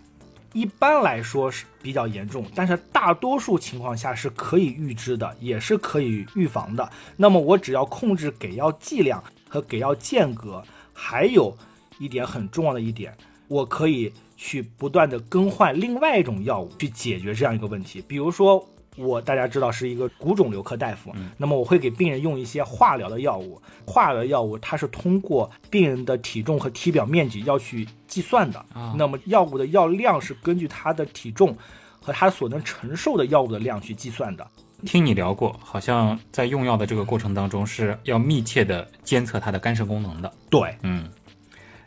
[0.53, 6.91] 一般来说是比较严重，但是大多数情况下是可以预知的，也是可以预防的。
[7.17, 11.57] 那么我只要控制给药剂量和给药间隔，还有
[11.99, 13.17] 一点很重要的一点，
[13.49, 14.13] 我可以
[14.45, 18.03] 去不断的更换另外一种药物去解决这样一个问题。
[18.09, 23.63] 比如说，我大家知道是一个骨肿瘤科大夫，那么我会给病人用一些化疗的药物。
[23.87, 31.57] 化疗药物它是通过病人的体重和体表面积要去计算的，啊那么药物的药量是根据他的体重
[32.01, 34.45] 和他所能承受的药物的量去计算的。
[34.85, 40.33] 听你聊过，好像在用药的这个过程当中是要密切的监测它的肝肾功能的。
[40.51, 41.09] 对，嗯，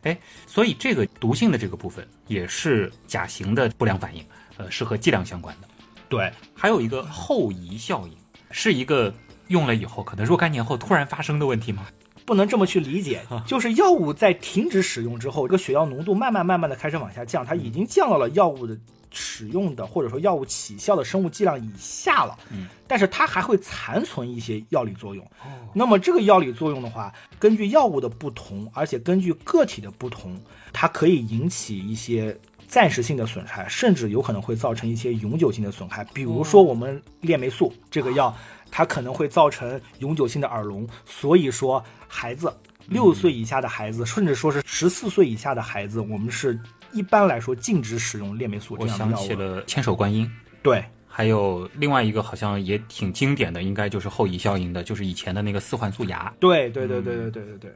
[0.06, 4.24] 哎，所以这个毒性的这个部分也是甲型的不良反应，
[4.58, 5.68] 呃，是和剂量相关的。
[6.08, 8.16] 对，还有一个后遗效应，
[8.52, 9.14] 是一个
[9.48, 11.86] 用了以后可能若干年后突然发生的问题吗？
[12.26, 18.76] 不能这么去理解，就是药物在停止使用之后，这个血药浓度慢慢慢慢的开始往下降，它已经降到了药物的
[19.16, 22.38] 使用的或者说药物起效的生物剂量以下了。
[22.52, 25.26] 嗯，但是它还会残存一些药理作用。
[25.44, 30.40] 哦，那么这个药理作用的话，根据药物的不同，而且根据个体的不同，
[30.74, 36.04] 它可以引起一些暂时性的损害，甚至有可能会造成一些永久性的损害。
[36.14, 38.36] 比如说我们链霉素这个药，
[38.70, 40.88] 它可能会造成永久性的耳聋。
[41.06, 42.54] 所以说，孩子
[42.88, 46.60] 六岁以下的孩子，甚至说是十四岁以下的孩子，我们是
[46.96, 49.28] 一般来说禁止使用链霉素这我想样的药物。
[49.28, 50.32] 起了千手观音。
[50.64, 57.72] 对，还有另外一个好像也挺经典的，应该就是后遗效应的，就是以前的那个四环素牙，对，对，对，对，对，对，对，对。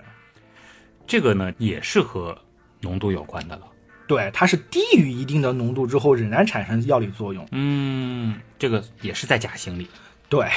[1.05, 2.37] 这个呢也是和
[2.81, 3.63] 浓度有关的了。
[4.07, 7.47] 对，它是低于一定的浓度之后，仍然产生药理作用。
[7.51, 9.87] 嗯，这个也是在假型里。
[10.29, 10.47] 对。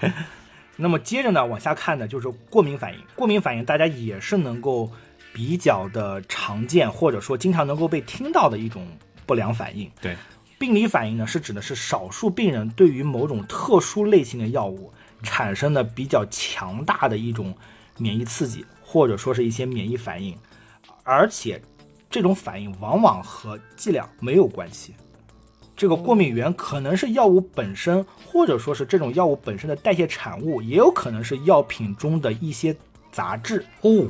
[0.76, 3.00] 那么接着呢，往下看的就是过敏反应。
[3.14, 4.90] 过敏反应大家也是能够
[5.34, 8.86] 比较的常见，或者说经常能够被听到的一种
[9.26, 9.90] 不良反应。
[10.00, 10.16] 对，
[10.58, 14.92] 病理反应呢，是指的是少数病人对于某种特殊类型的药物
[15.24, 17.52] 产生的比较强大的一种
[17.98, 20.38] 免疫刺激，或者说是一些免疫反应，
[21.02, 21.60] 而且
[22.08, 24.94] 这种反应往往和剂量没有关系。
[25.76, 32.76] 这个过敏源可能是药物本身，或者说是这种药物本身的代谢产物，也有可能是药品中的一些
[33.10, 33.66] 杂质。
[33.80, 34.06] 哦，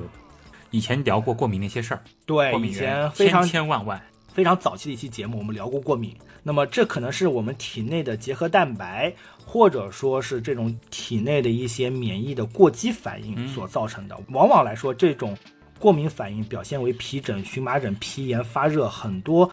[0.75, 4.01] 以前聊过过敏那些事儿，对，以过敏源前非常千千万万。
[4.33, 6.13] 非常早期的一期节目，我们聊过过敏。
[6.43, 9.15] 那么这可能是我们体内的结合蛋白，
[9.47, 14.19] 或者说是这种体内的一些免疫的过激反应所造成的。
[14.31, 15.37] 往往来说，这种
[15.79, 19.49] 过敏反应表现为皮疹、荨麻疹、皮炎、发热，很多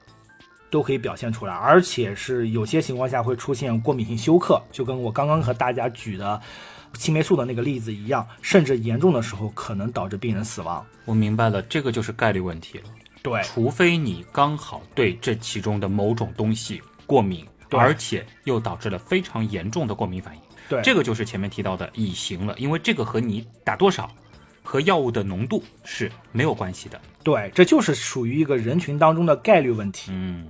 [0.71, 6.41] 都可以表现出来，而且是有些情况下会出现过敏性休克，就跟我刚刚和大家举的
[6.93, 10.85] 青霉素的那个例子一样，甚至严重的时候可能导致病人死亡。
[11.05, 12.83] 我明白了，这个就是概率问题了。
[13.23, 22.55] 对除非你刚好对这其中的某种东西过敏，而且又导致了非常严重的过敏反应，对，这个就是前面提到的乙型了。
[22.57, 24.09] 因为这个和你打多少
[24.63, 26.99] 和药物的浓度是没有关系的。
[27.23, 30.11] 对，这就是属于一个人群当中的概率问题。
[30.11, 30.47] 嗯，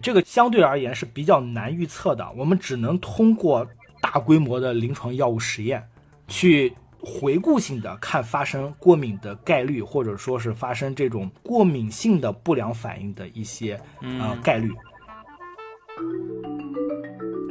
[0.00, 3.66] 这个相对而言是比较难预测的，我们只能通过
[4.04, 5.82] 大规模的临床药物实验
[6.28, 6.72] 去。
[7.06, 14.72] 回顾性的看发生过敏的概率，或者说是发生这种过敏性的不良反应的一些呃概率。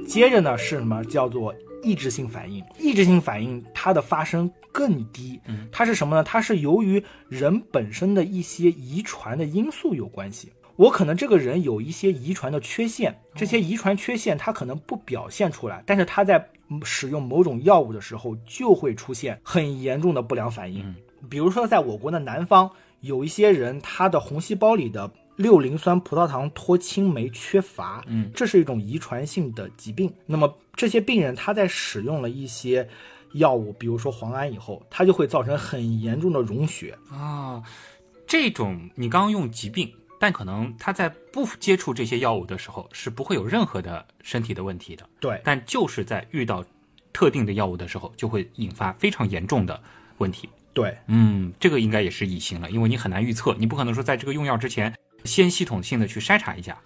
[0.08, 2.66] 接着呢是什么叫做抑制性反应？
[2.80, 5.40] 抑制性反应它的发生更低，
[5.72, 6.24] 它是什么呢？
[6.24, 10.52] 它是由于人本身的一些遗传的因素有关系。
[10.76, 16.50] 我可能这个人有一些遗传的缺陷，这些遗传缺陷他可能不表现出来，但是他在
[16.84, 20.96] 使用某种药物的时候就会出现很严重的不良反应。
[21.30, 22.70] 比如说，在我国的南方，
[23.02, 30.12] 有一些人他的红细胞里的六磷酸葡萄糖脱氢酶缺乏，嗯，这是一种遗传性的疾病。
[30.26, 32.88] 那么这些病人他在使用了一些
[33.34, 37.62] 药物，比如说磺胺以后，他就会造成很严重的溶血啊。
[38.26, 39.94] 这种你刚刚用疾病。
[40.24, 45.42] 但可能他在不接触这些药物的时候是不会有任何的身体的问题的，对。
[45.44, 46.64] 但就是在遇到
[47.12, 49.78] 特定的药物的时候，就会引发非常严重的
[50.20, 50.48] 问题。
[50.72, 54.96] 对，嗯，这个应该也是乙型了，因为你很难预测，你不可能说在这个用药之前
[55.26, 56.78] 先系统性的去筛查一下。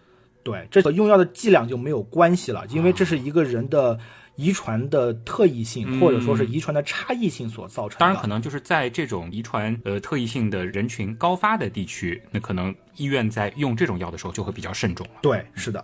[0.41, 3.99] 对，这和用药的剂量就没有关系了，因为这是一个人的。
[4.37, 7.99] 遗传的特异性，或者说是遗传的差异性所造成。
[7.99, 15.13] 当然，可能就是在这种遗传呃特异性的人群高发的地区，那可能医院在用这种药的时候就会比较慎重了。
[15.21, 15.83] 对，是的。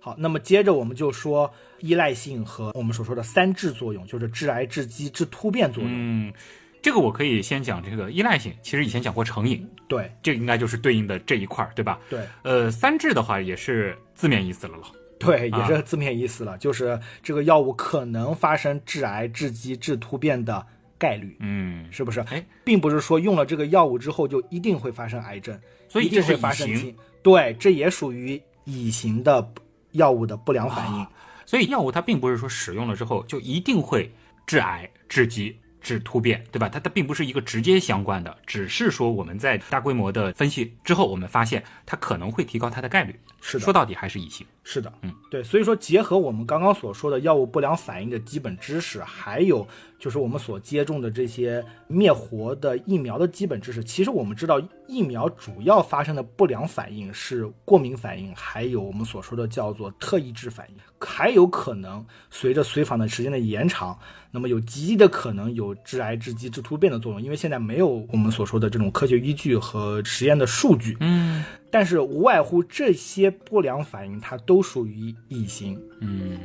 [0.00, 5.92] 好，那么接着我们就说依赖性和我们所说的三致作用，就是致癌、致畸、致突变作用。
[5.92, 6.32] 嗯，
[6.80, 8.50] 这个我可以先讲这个依赖性。
[8.62, 12.00] 其实以前讲过成瘾，对，这应该就是对应的这一块儿，对吧？
[12.08, 12.20] 对。
[12.44, 14.84] 呃，三致的话也是字面意思了了。
[15.20, 20.66] 对，也是字面意思了，就是这个药物可能发生致癌、致畸、致突变的
[20.98, 22.20] 概率，嗯，是不是？
[22.20, 26.96] 哎，并不是说用了这个药物之后就一定会发生癌症，所以这是乙型。
[27.22, 29.46] 对，这也属于乙型的
[29.92, 31.06] 药物的不良反应。
[31.44, 34.10] 所以药物它并不是说使用了之后就一定会
[34.46, 35.54] 致癌、致畸。
[35.80, 36.68] 致突变，对吧？
[36.68, 43.18] 它它并不是一个直接相关的，只是说我们在大规模的分析之后，我们发现它可能会提高它的概率。
[43.40, 44.46] 是的，说到底还是乙型。
[44.62, 45.42] 是的，嗯，对。
[45.42, 49.66] 所以说，结合我们刚刚所说的药物不良反应的基本知识，还有
[49.98, 63.98] 就是我们所接种的这些灭活的疫苗的基本知识，其实我们知道，疫苗主要发生的不良反应是过敏反应，还有我们所说的叫做特异质反应，还有可能随着随访的时间的延长。
[64.32, 70.96] 那么有极低的可能有致癌、致畸、致突变的作用，因为现在没有我们所说的这种科学依据和实验的数据。
[71.00, 75.82] 嗯，但是无外乎这些不良反应，它都属于异型。
[76.00, 76.38] 嗯，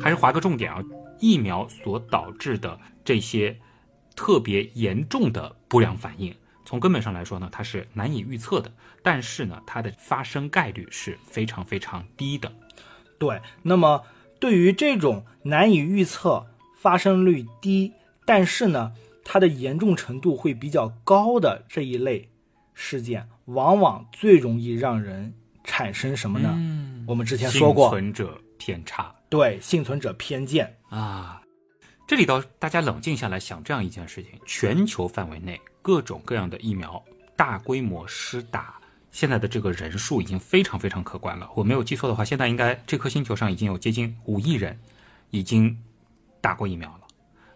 [0.00, 0.80] 还是划个重点啊，
[1.18, 3.58] 疫苗所导致的这些
[4.14, 6.32] 特别严重的不良反应，
[6.64, 8.72] 从根本上来说呢，它是难以预测的，
[9.02, 12.52] 但是呢，它的发生概率是非常非常低的。
[13.18, 14.00] 对，那么。
[14.42, 17.92] 对于这种难以预测、发生率低，
[18.26, 18.90] 但是呢，
[19.24, 22.28] 它的严重程度会比较高的这一类
[22.74, 25.32] 事件，往往最容易让人
[25.62, 26.52] 产生什么呢？
[26.56, 29.14] 嗯，我们之前说过，幸存者偏差。
[29.28, 31.40] 对，幸存者偏见啊。
[32.08, 37.00] 这里头大家冷静下来想这样一件事情：全球范围内各种各样的疫苗
[37.36, 38.81] 大规模施打。
[39.12, 41.48] 现在的这个人数已经非常非常可观了。
[41.54, 44.76] 我没有记错的话，现在应该这颗星球上已经有接近五亿人
[45.30, 45.78] 已经
[46.40, 46.98] 打过疫苗了。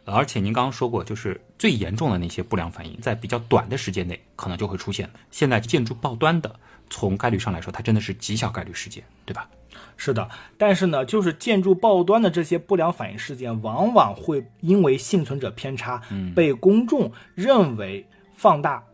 [0.05, 5.11] 而且您刚刚说过，就是最严重的那些不良反应，在比较短的时间内可能就会出现。
[5.33, 6.55] 现在建筑报端的，
[6.89, 9.49] 从概率上来说，它真的是极小概率事件，对吧？
[9.97, 10.29] 是的。
[10.57, 16.01] 但是呢，就是建筑报端的这些不良反应事件，往往会因为幸存者偏差，
[16.37, 18.85] 被公众认为放大。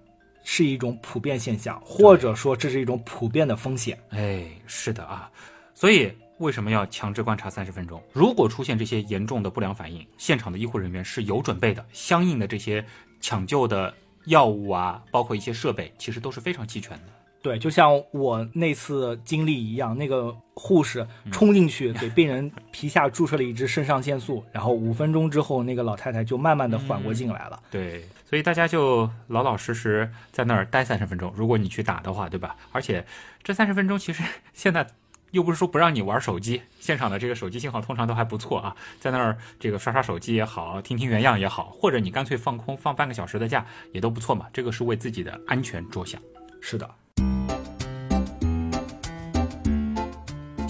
[0.44, 3.98] 是一种普遍现象，或者说这是一种普遍的风险。
[4.10, 5.30] 哎，是的啊，
[5.74, 8.02] 所以为什么要强制观察三十分钟？
[8.12, 12.84] 如果出现这些严重的不良反应，现场的医护人员是有准备的，相应的这些
[13.20, 13.94] 抢救的
[14.26, 17.04] 药物啊，包括一些设备，其实都是非常齐全的。
[17.42, 27.60] 对，就像我那次经历一样，那个护士冲进去给病人皮下注射了一支肾上腺素，然后五分钟之后，那个老太太就慢慢的缓过劲来了。
[27.68, 31.32] 对，所以大家就老老实实在那儿待三十分钟。
[31.36, 32.56] 如果你去打的话，对吧？
[32.70, 33.04] 而且
[33.42, 34.22] 这三十分钟其实
[34.54, 34.86] 现在
[35.32, 44.46] 又不是说不让你玩手机，现场的这个手机信号通常都还不错啊，在那儿这个刷刷手机也好，听听原样也好，或者你干脆放空放半个小时的假也都不错嘛。
[44.52, 46.22] 这个是为自己的安全着想。
[46.60, 46.88] 是的。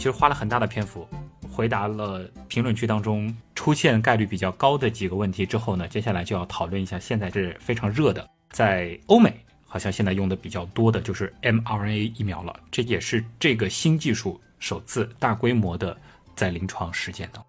[0.02, 1.06] 其实花了很大的篇幅，
[1.48, 9.32] 回答了评论区当中出现概率比较高的几个问题之后呢，接下来就要讨论一下现在是非常热的，在欧美
[9.64, 15.96] 好像现在用的比较多的就是 mRNA 疫苗了，这也是这个新技术首次大规模的
[16.34, 17.40] 在临床实践的。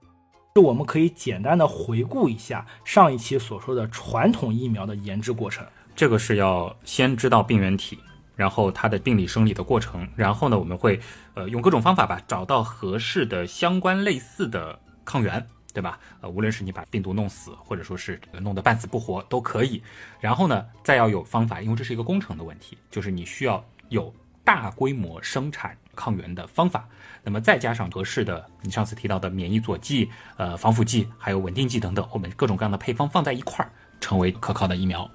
[0.53, 5.65] 就我们可以简单的回顾一下上一期所说的传统疫苗的研制过程。
[5.95, 7.97] 这个是要先知道病原体，
[8.36, 10.99] 然后它的病理生理的过程，然后呢，我们会
[11.34, 15.99] 呃用各种方法吧，找到合适的相关类似的抗原，对吧？
[16.21, 19.81] 呃，无论是你把病毒弄死，或者说是弄得半死不活都可以。
[20.19, 24.13] 然后呢，再要有方法，因为这是一个工程的问题，就是你需要有
[24.43, 26.88] 大规模生产抗原的方法。
[27.23, 33.71] 那么再加上合适的，你上次提到的免疫佐剂、呃防腐剂，还有稳定剂等等，我们各种各样的配方放在一块儿，
[34.01, 35.09] 成为可靠的疫苗。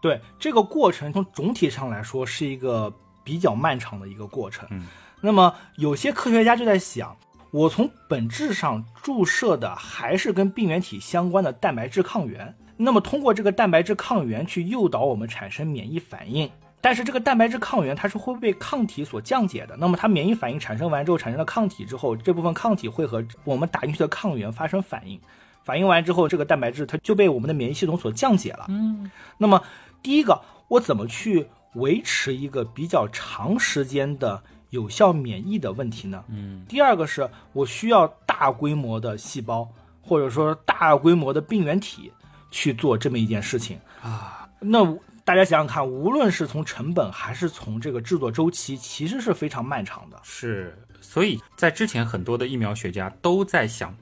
[0.00, 2.92] 对这个过程，从总体上来说是一个
[3.24, 4.66] 比较漫长的一个过程。
[4.70, 4.86] 嗯，
[5.20, 7.16] 那么有些科学家就在想，
[7.50, 16.50] 我从本质上注射的还是跟病原体相关的蛋白质抗原，那么通过这个蛋白质抗原去诱导我们产生免疫反应。
[16.78, 25.18] 但是这个蛋白质抗原它是会被抗体所降解的，那么它免疫反应产生完之后产生了抗体之后，这部分抗体会和我们打进去的抗原发生反应，
[25.64, 28.66] 反应完之后这个蛋白质它就被我们的免疫系统所降解了。
[28.68, 29.60] 嗯，那么
[30.06, 31.44] 第一个，我怎么去
[31.74, 34.40] 维持一个比较长时间的
[34.70, 36.22] 有效免疫的问题呢？
[36.28, 39.68] 嗯，第二个是我需要大规模的细胞
[40.00, 42.12] 或者说大规模的病原体
[42.52, 44.96] 去做这么一件事情啊，那。
[45.24, 50.16] 大家想想看，无论是从成本还是从这个制作周期，其实是非常漫长的。
[50.22, 53.92] 是，所以在之前很多的疫苗学家都在想，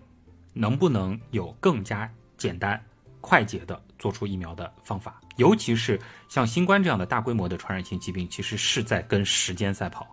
[0.53, 2.79] 能不能有更加简单、
[3.23, 5.19] 快捷的做出疫苗的方法。
[5.37, 5.99] 尤其是
[6.29, 10.07] 像新冠这样的大规模的传染性疾病，其实是在跟时间赛跑。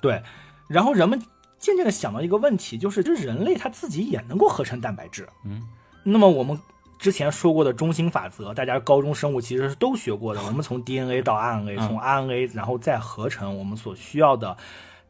[0.00, 0.20] 对，
[0.66, 1.16] 然后人们
[1.60, 5.28] 渐渐的想到一个问题，就是这人类他自己也能够合成蛋白质。
[5.44, 5.62] 嗯，
[6.02, 6.60] 那么我们。
[6.98, 10.42] 之前说过的中心法则，大家高中生物其实是都学过的。
[10.44, 14.54] 我们从 DNA 到 RNA，从 RNA 然后再合成我们所需要的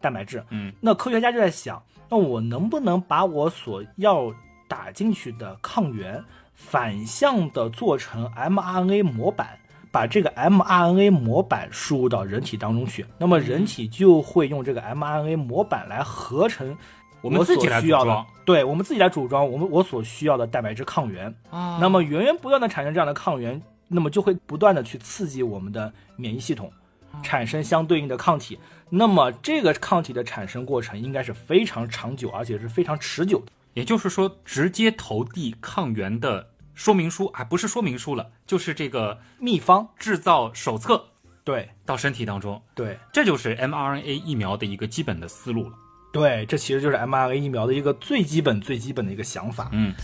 [0.00, 0.40] 蛋白质。
[0.50, 4.32] 嗯，那科学家就在想，那我能不能把我所要
[4.68, 6.24] 打进去的抗原
[6.68, 9.58] 反向的做成 mRNA 模板，
[9.90, 16.76] 把这个 mRNA 模板输入到人体当中去，那么人体就会用这个 mRNA 模板来合成。
[17.22, 21.76] 我们自己来组装，对我们自己来组装我们我所需要的蛋白质抗原啊。
[21.80, 26.72] 那么源源不断的产生这样的抗原，那么就会不断的去刺激我们的免疫系统，
[27.22, 28.58] 产生相对应的抗体。
[28.88, 33.52] 那么这个抗体的产生过程应该是非常长久，而且是非常持久的。
[33.74, 41.04] 也就是说，直接投递抗原的说明书啊，不是说明书了，就是这个秘方制造手册，
[41.44, 45.74] 对，到身体当中，对，这就是 mRNA 疫苗的一个基本的思路了。
[46.12, 49.68] 对，这其实就是 mRNA 疫苗的一个最基本、最基本的一个想法。
[49.72, 49.94] 嗯，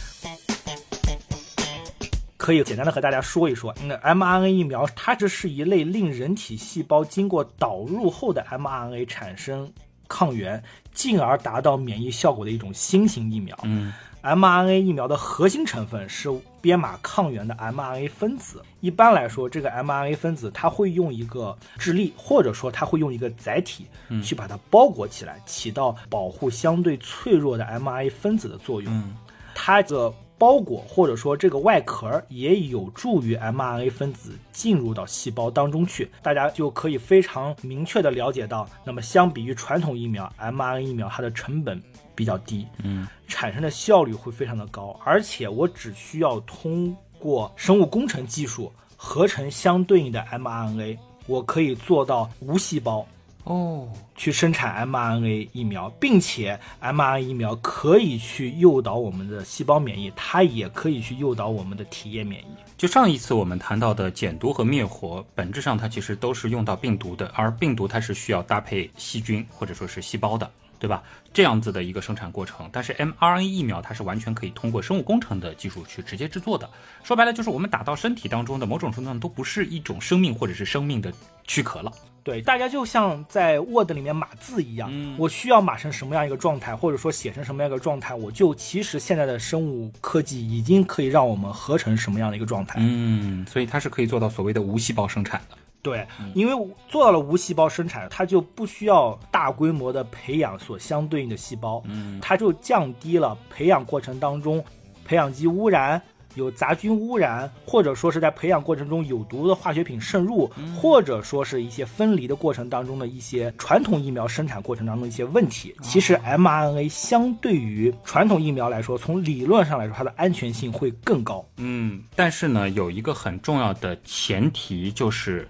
[2.37, 9.69] 可以简单的和大家说一说，那 mRNA 疫苗它这是一类令人体细胞经过导入后的 mRNA 产生
[10.09, 13.59] 抗原，进而达到免疫效果的一种新型疫苗。
[13.65, 13.93] 嗯。
[14.23, 16.29] mRNA 疫苗的核心成分是
[16.61, 18.61] 编码抗原的 mRNA 分子。
[18.81, 23.87] 一般来说，这个 mRNA 分子它会用一个质粒，或者说它会用一个载体，
[24.25, 29.15] 去把它包裹起来，起到保护相对脆弱的 mRNA 分子的作用。
[29.55, 36.11] 它的包裹或者说这个外壳也有助于 mRNA 分子进入到细胞当中去。
[36.23, 41.83] 大家就可以非常明确的了解到，那么相比于传统疫苗，mRNA 疫苗它的成本。
[42.17, 53.07] 比较低，嗯，产生的效率会非常的高，而且我只需要通过生物工程技术合成相对应的 mRNA，我可以做到无细胞
[53.47, 62.47] 哦，去生产 mRNA 疫苗，并且 mRNA 疫苗可以去诱导我们的细胞免疫，它也可以去诱导我们的体液免疫。
[62.77, 70.51] 就上一次我们谈到的减毒和灭活，本质上它其实都是用到病毒的，而病毒它是需要搭配细菌或者说是细胞的。
[70.79, 71.03] 对吧？
[71.33, 76.69] 这样子的一个生产过程，但是 mRNA 疫苗它是完全可以通过生物工程的技术去直接制作的。
[77.03, 81.11] 说白了，就是我们打到身体当中的某种程度上都不是一种生命或者是生命的
[81.47, 81.91] 躯壳了。
[82.27, 92.81] 对，大家就像在 Word 里面码字一样，我需要码成什么样一个状态，或者说写成什么样一个状态，我就其实现在的生物科技已经可以让我们合成什么样的一个状态。
[92.81, 95.57] 嗯，所以它是可以做到所谓的无细胞生产的。
[95.83, 96.05] 对，
[96.35, 104.65] 因为做到了无细胞生产，它就不需要大规模的培养所相对应的细胞，嗯，它就降低了培养过程当中
[105.05, 106.03] 培养基污染、
[106.37, 115.75] 有杂菌污染，或者说是在培养过程中有毒的化学品渗入，或者说是一些分离的过程当中的一些传统疫苗生产过程当中一些问题。
[115.83, 121.45] 其实 mRNA 相对于传统疫苗来说，从理论上来说，它的安全性会更高。
[121.57, 125.49] 嗯，但是呢，有一个很重要的前提就是。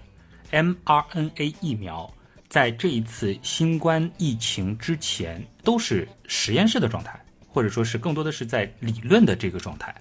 [0.49, 2.09] mRNA 疫苗
[2.47, 7.19] 在这一次新冠疫情之前都是实验室的状态，
[7.49, 9.93] 或者说是更多的是在理论的这个状态。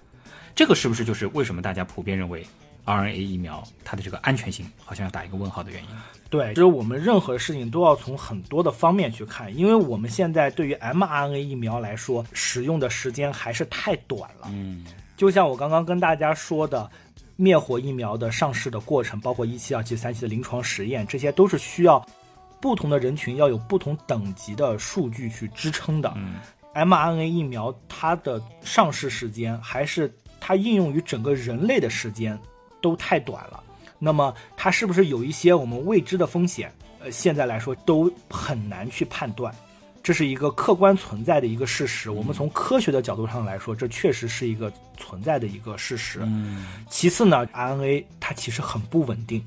[0.56, 2.44] 这个是不是就是为什么大家普遍认为
[2.86, 5.88] RNA 疫苗它的这个安全性好像要打一个问号的原因？
[6.30, 14.48] 对，就是我们任何事情都要从很多的方面去看，因为我们现在对于 mRNA 疫苗来说，使用的时间还是太短了。
[14.50, 14.82] 嗯，
[15.14, 16.90] 就像我刚刚跟大家说的，
[17.36, 22.04] 灭活疫苗的上市的过程，包括一期、二期、三期的临床实验，这些都是需要
[22.62, 26.10] 不同的人群要有不同等级的数据去支撑的。
[26.16, 26.36] 嗯
[26.74, 30.14] mRNA 疫苗它的上市时间还是
[30.46, 32.38] 它应用于整个人类的时间
[32.80, 33.60] 都太短了。
[33.98, 36.72] 那么它是不是有一些我们未知的风险？
[37.00, 39.52] 呃，现在来说都很难去判断，
[40.04, 42.12] 这是一个客观存在的一个事实。
[42.12, 46.20] 我们从科学的角度上来说，这确实是一个存在的一个事实。
[46.22, 49.44] 嗯，其次呢，RNA 它其实很不稳定，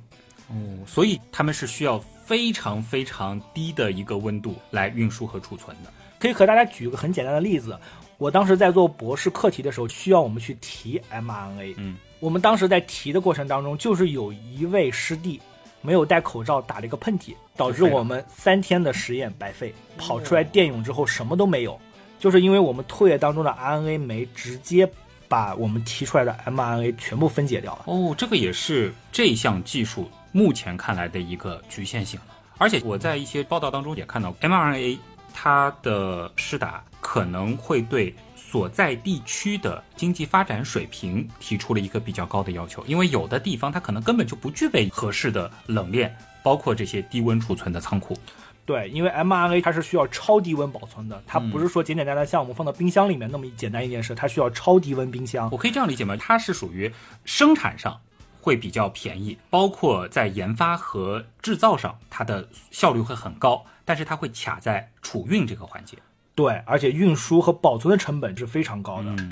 [0.50, 0.54] 哦，
[0.86, 5.94] 所以他们是需要非常非常低的一个温度来运输和储存的。
[6.20, 7.78] 可以和大家举一个很简单的例子。
[8.18, 11.76] 我当时在做博士课题的时候，需要我们去提 mRNA。
[11.78, 15.40] 嗯，我们当时在提的过程当中，就是有一位师弟
[15.82, 21.80] 没有戴口罩，打了一个喷嚏，导致我们三天的实验白费，跑出来电泳之后什么都没有，
[22.20, 24.86] 就是因为我们唾液当中的 RNA 酶直接
[25.30, 27.84] 把我们提出来的 mRNA 全部分解掉了。
[27.86, 32.20] 哦，这个也是这项技术目前看来的一个局限性。
[32.58, 34.98] 而且我在一些报道当中也看到，mRNA
[35.42, 46.14] 它的施打可能会对所在地区的经济发展水平提出了一个比较高的要求，因为有的地方它可能根本就不具备合适的冷链，
[46.44, 48.18] 包括这些低温储存的仓库。
[48.66, 55.48] 对，因为 mRNA 它是需要超低温保存的，它不是说简简单单像我们放到冰箱里面那么简单一件事，它需要超低温冰箱。
[55.54, 56.18] 我可以这样理解吗？
[56.18, 56.92] 它是属于
[57.24, 57.98] 生产上
[58.42, 65.98] 会比较便宜，包括在研发和制造上，它的效率会很高，但是它会卡在储运这个环节。
[66.36, 69.16] 对，而且运输和保存的成本是非常高的。
[69.18, 69.32] 嗯，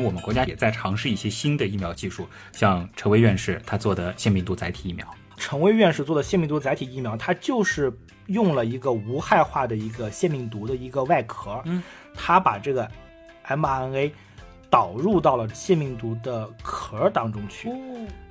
[0.00, 5.06] 我们国家也在尝试一些新的疫苗技术，像陈薇院士他做的腺病毒载体疫苗。
[5.36, 7.96] 陈薇院士做的腺病毒载体疫苗，它就是
[8.26, 11.80] 用了一个无害化的一个腺病毒的一个外壳，嗯，
[12.16, 12.90] 它把这个
[13.46, 14.10] mRNA
[14.68, 17.70] 导入到了腺病毒的壳当中去，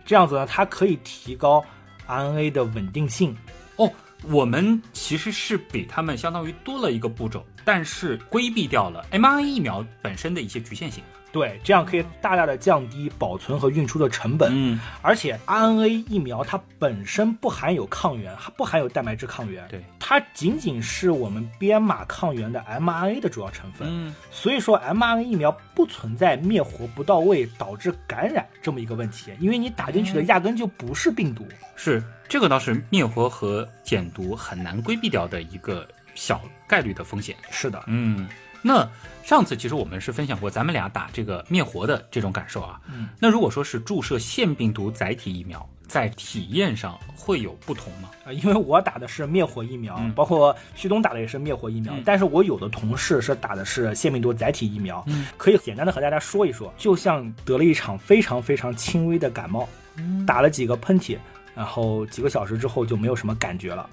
[0.05, 1.63] 这样子呢，它可以提高
[2.08, 3.36] RNA 的稳定性。
[3.78, 3.91] 哦，
[4.24, 11.04] 我们其实是比他们相当于多了一个步骤，但是规避掉了 mRNA 疫苗本身的一些局限性。
[11.34, 14.51] 对，这样可以大大的降低保存和运输的成本。
[14.53, 23.88] 嗯，而且 RNA 疫苗它本身不含有抗原，它不含有蛋白质抗原，对，它仅仅是我们编码抗原的 mRNA 的主要成分。
[23.89, 31.47] 嗯，所以说 mRNA 疫苗不存在灭活不到位导致感染这么一个问题，因为你打进去的压根就不是病毒。
[31.75, 37.36] 是这个倒是灭活和减毒很难规避掉的一个小概率的风险。
[37.49, 38.27] 是的，嗯，
[38.64, 38.89] 那
[39.24, 42.80] 上次其实我们是分享过咱们俩打这个灭活的这种感受啊。
[42.88, 48.09] 嗯，那如果说是注射腺病毒载体疫苗，在体验上会有不同吗？
[48.26, 61.18] 啊，因为我打的是灭活疫苗，嗯包括旭东打的也是灭活疫苗，嗯但是我有的同事是打的是腺病毒载体疫苗，嗯可以简单的和大家说一说，就像得了一场非常非常轻微的感冒，嗯打了几个喷嚏，
[61.53, 63.88] 然后几个小时之后就没有什么感觉了。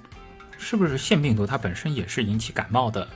[0.58, 3.06] 是不是腺病毒它本身也是引起感冒的？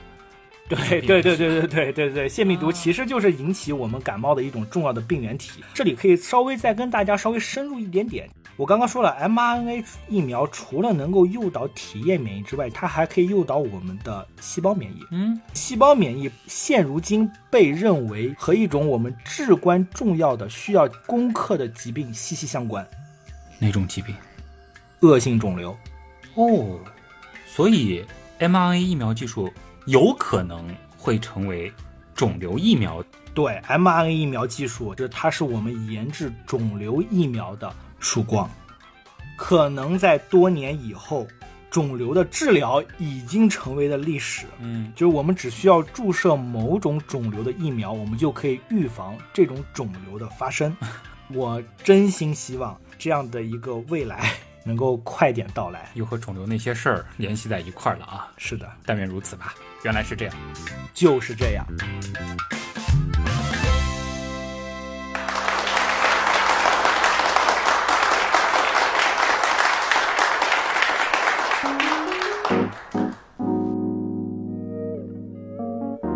[0.67, 5.63] 对对对对对对对对，腺病毒其实就是引起我们感冒的一种重要的病原体。
[5.73, 8.27] 这里可以稍微再跟大家稍微深入一点点。
[8.57, 15.05] 我刚刚说了，mRNA 疫苗除了能够诱导体液免疫之外，它还可以诱导我们的细胞免疫。
[15.11, 22.87] 嗯，细胞免疫现如今被认为和一种我们至关重要的需要攻克的疾病息息相关
[23.59, 24.15] 哪种疾病？——
[25.01, 25.77] 恶性肿瘤。
[26.35, 26.79] 哦，
[27.45, 28.05] 所以
[28.39, 29.51] mRNA 疫苗技术
[29.85, 30.67] 有可能
[30.97, 31.71] 会成为
[32.13, 33.03] 肿瘤疫苗。
[33.33, 38.49] 对 mRNA 疫苗技术，就是它是我们研制肿瘤疫苗的曙光。
[39.37, 41.27] 可能在多年以后，
[41.69, 44.45] 肿瘤的治疗已经成为了历史。
[44.61, 50.73] 嗯，就是我们只需要注射某种肿瘤的疫苗，我们就可以预防这种肿瘤的发生。
[51.33, 54.31] 我真心希望这样的一个未来
[54.63, 55.89] 能够快点到来。
[55.95, 58.31] 又和肿瘤那些事儿联系在一块儿了啊！
[58.37, 59.53] 是的，但愿如此吧。
[59.85, 60.35] 原来是这样。
[60.95, 61.63] 就是这样。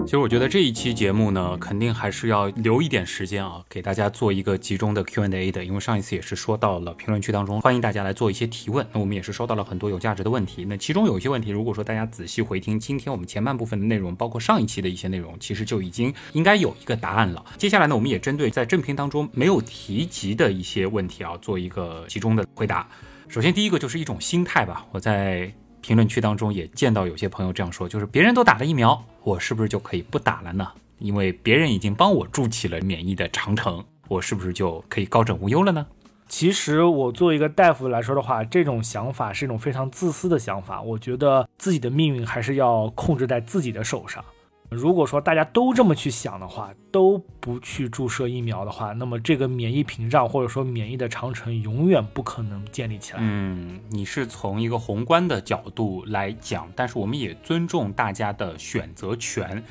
[0.10, 8.84] 其实我觉得这一期节目呢，肯定还是要留一点时间啊，给大家做一个集中的 Q&A 的，因为上一次也是说到了评论区当中，欢迎大家来做一些提问。
[8.92, 17.46] 那我们也是收到了很多有价值的问题，那其中有一些问题，如果说大家仔细回听今天我们前半部分的内容，包括上一期的一些内容，其实就已经应该有一个答案了。
[17.60, 22.90] 接下来呢，我们也针对在正片当中没有提及的一些问题啊，做一个集中的回答。
[23.28, 25.54] 首先第一个就是一种心态吧，我在。
[25.90, 30.68] 评论区当中也见到有些朋友这样说，就是别人都打了疫苗，我是不是就可以不打了呢？
[31.00, 35.88] 因为别人已经帮我筑起了免疫的长城，我是不是就可以高枕无忧了呢？
[36.28, 40.80] 其实我作为一个大夫来说的话，这种想法是一种非常自私的想法。
[40.80, 44.24] 我觉得自己的命运还是要控制在自己的手上。
[44.70, 53.20] 如果说大家都这么去想的话，都不去注射疫苗的话，那么这个免疫屏障或者说免疫的长城永远不可能建立起来。
[53.20, 59.64] 嗯，你是从一个宏观的角度来讲，但是我们也尊重大家的选择权。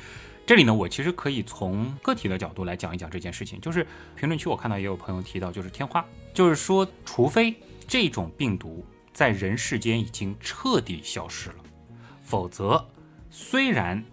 [0.45, 3.61] 这里呢，我其实可以从个体的角度来讲一讲这件事情。
[3.61, 3.87] 就是
[4.17, 7.55] 评论区我看到也有朋友提到，就是天花，就是说，除非
[7.87, 8.83] 这种病毒
[9.13, 11.55] 在人世间已经彻底消失了，
[12.21, 12.85] 否则
[13.29, 14.03] 虽然。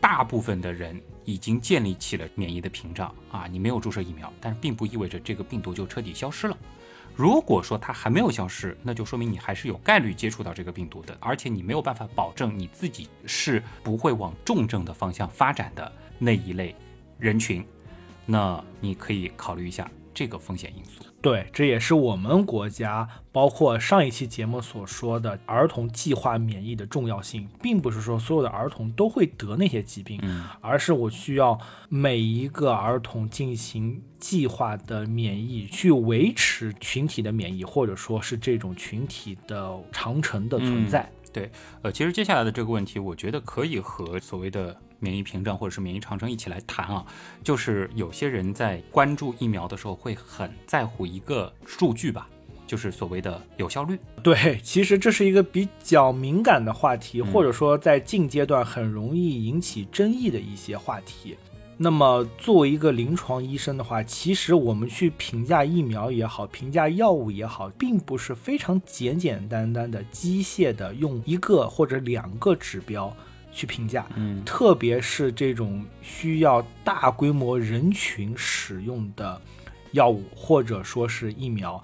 [0.00, 6.56] 大部分的人已经建立起了免疫的屏障啊，你没有注射疫苗，但是并不意味着这个病毒就彻底消失了。
[7.14, 16.76] 如果说它还没有消失，那就说明你还是有概率接触到这个病毒的，而且你没有办法保证你自己是不会往重症的方向发展的那一类
[17.18, 17.66] 人群，
[18.26, 21.05] 那你可以考虑一下这个风险因素。
[21.26, 30.20] 对，这也是我们国家包括上一期节目所说的儿童计划免疫的重要性，并不是说所有的儿童都会得那些疾病，
[30.60, 31.58] 而是我需要
[31.88, 41.10] 每一个儿童进行计划的免疫，去维持群体的免疫，或者说是这种群体的长城的存在。
[41.32, 41.50] 对，
[41.82, 44.76] 呃，其实接下来的这个问题，我觉得可以和所谓的。
[44.98, 47.04] 免疫屏障或者是免疫长城一起来谈啊，
[47.42, 52.28] 就是有些人在关注疫苗的时候会很在乎一个数据吧，
[52.66, 53.98] 就是所谓的有效率。
[54.22, 61.36] 对，其实这是一个比较敏感的话题，或者说在近阶段很容易引起争议的一些话题。
[61.78, 73.14] 那么作为一个临床医生的话，其实我们去评价疫苗也好，评价药物也好，并不是非常简简单单的机械的用一个或者两个指标。
[73.56, 79.40] 去评价，嗯，特别是这种需要大规模人群使用的
[79.92, 81.82] 药物或者说是疫苗，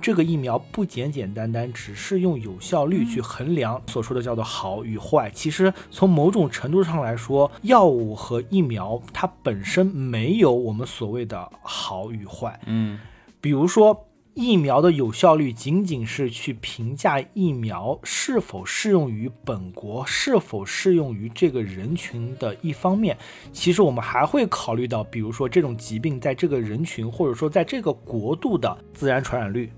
[0.00, 5.28] 这个疫苗不简简单单只是用有效率去衡量，所说的叫做好与坏。
[5.34, 13.00] 其实从某种程度上来说，药物和疫苗它本身没有我们所谓的好与坏，嗯，
[13.40, 14.06] 比如说。
[14.34, 23.16] 疫苗的有效率仅仅是去评价疫苗是否适用于本国、是否适用于这个人群的一方面。
[23.52, 29.70] 其实我们还会考虑到，比如说这种疾病在这个人群或者说在这个国度的自然传染率、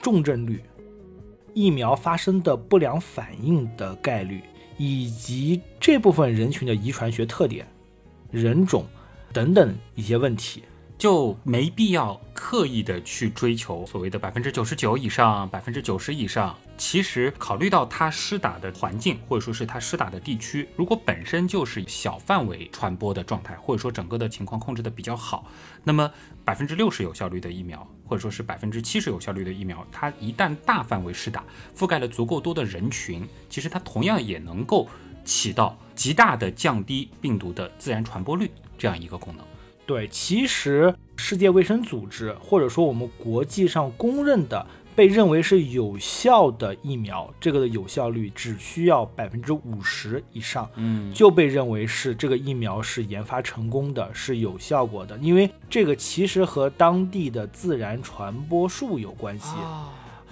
[0.00, 0.62] 重症率、
[1.52, 4.40] 疫苗发生的不良反应的概率，
[4.78, 7.66] 以及这部分人群的遗传学特点、
[8.30, 8.86] 人种
[9.34, 10.62] 等等一些问题。
[11.02, 16.56] 就没必要刻意的去追求所谓的百分之九十九以上、百分之九十以上。
[16.78, 25.44] 其实考虑到它施打的环境，或者说是它施打的地区，如果本身就是小范围传播的状态，或者说整个的情况控制的比较好，
[25.82, 26.08] 那么
[26.44, 31.42] 百分之六十有效率的疫苗，或者说是百分之七十有效率的疫苗，它一旦大范围施打，
[31.76, 34.88] 覆盖了足够多的人群，其实它同样也能够
[35.24, 38.48] 起到极大的降低病毒的自然传播率
[38.78, 39.44] 这样一个功能。
[39.84, 44.64] 对，其实世界卫生组织或者说我们国际上公认的
[44.94, 55.16] 被认为是有效的疫苗，这个的有效率只需要百分之五十以上，嗯，就被认为是这个疫苗是研发成功的，是有效果的。
[55.18, 59.54] 因为这个其实和当地的自然传播数有关系。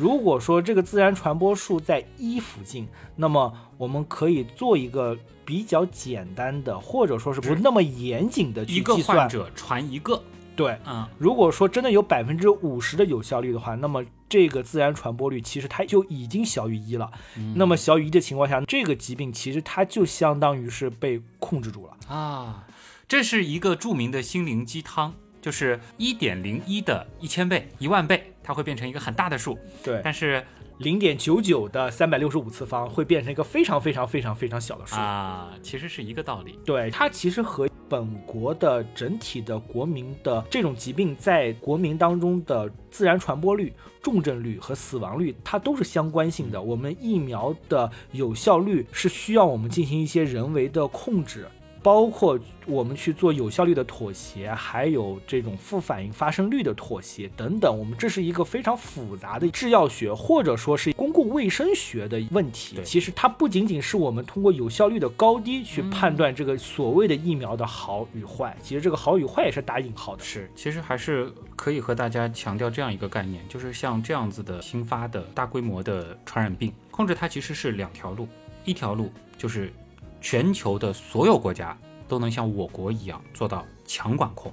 [0.01, 5.17] 如果说这个自然传播数在一附近，那么我们可以做一个。
[5.43, 10.23] 比较简单的，或者说是不那么严谨的去计算，一个患者传一个。
[10.55, 17.11] 对，嗯，如果说真的有百分之五十的有效率的话，那么这个自然传播率其实它就已经小于一了。
[17.57, 22.69] 那么小于一的情况下，这个疾病其实它就相当于是被控制住了啊。
[23.09, 29.59] 这是一个著名的心灵鸡汤，就是一点零一的一千倍、一万倍，它会变成一个很大的数。
[29.83, 30.45] 对，但是。
[30.81, 36.59] 零点九九的三百六十五次方会变成一个非常非常非常非常小的数啊，其实是一个道理。
[36.65, 43.71] 对，它其实和本国的整体的国民的这种疾病在国民当中的自然传播率、
[44.01, 46.63] 重症率和死亡率，它都是相关性的。
[46.63, 51.47] 我们疫苗的有效率是需要我们进行一些人为的控制。
[51.83, 57.75] 包括我们去做有效率的妥协，还有这种副反应发生率的妥协等等。
[57.77, 62.79] 我们这是一个非常复杂的制药学或者说是公共卫生学的问题。
[62.85, 68.57] 其实它不仅仅是我们通过有效率的高低去判断这个所谓的疫苗的好与坏。
[68.63, 70.23] 其实这个好与坏也是打引号的。
[70.23, 78.29] 是，其实还是可以和大家强调这样一个概念，就是像这样子的新发的大规模的传染病，控制它其实是两条路，
[78.65, 79.73] 一条路就是。
[80.21, 84.53] 全球的所有国家都能像我国一样做到强管控，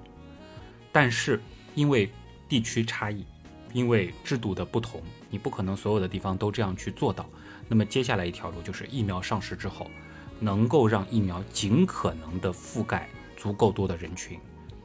[0.91, 1.41] 但是
[1.76, 2.11] 因为
[2.47, 3.26] 地区差异，
[3.74, 7.26] 因为制度的不同，你不可能所有的地方都这样去做到。
[7.68, 9.91] 那么接下来一条路就是疫苗上市之后，
[10.39, 14.39] 能够让疫苗尽可能的覆盖足够多的人群，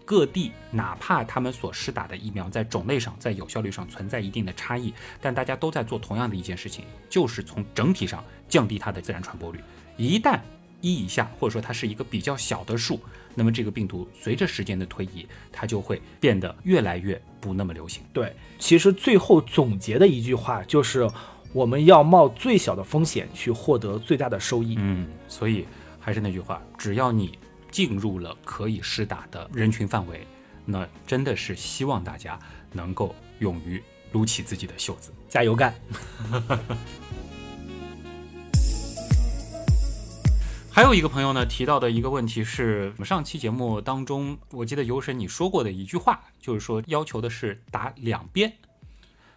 [0.04, 9.60] 各地哪怕他们所施打的疫苗在种类上、在有效率上存在一定的差异，但大家都在做同样的一件事情，就是从整体上降低它的自然传播率。
[9.96, 10.40] 一旦
[10.82, 13.00] 一以下，或者说它是一个比较小的数，
[13.34, 18.02] 那么这个病毒随着时间的推移，它就会变得越来越不那么流行。
[18.12, 21.08] 对，其实最后总结的一句话就是，
[21.54, 24.74] 我们要冒最小的风险去获得最大的收益。
[24.78, 25.66] 嗯，所以
[25.98, 27.38] 还是那句话，只要你
[27.70, 30.26] 进入了可以施打的人群范围，
[30.66, 32.38] 那真的是希望大家
[32.72, 35.74] 能够勇于撸起自己的袖子，加油干。
[40.74, 48.50] 还有一个朋友呢提到的一个问题是，我们上期节目当中，我记得游神你说过的一句话，就是说要求的是打两边，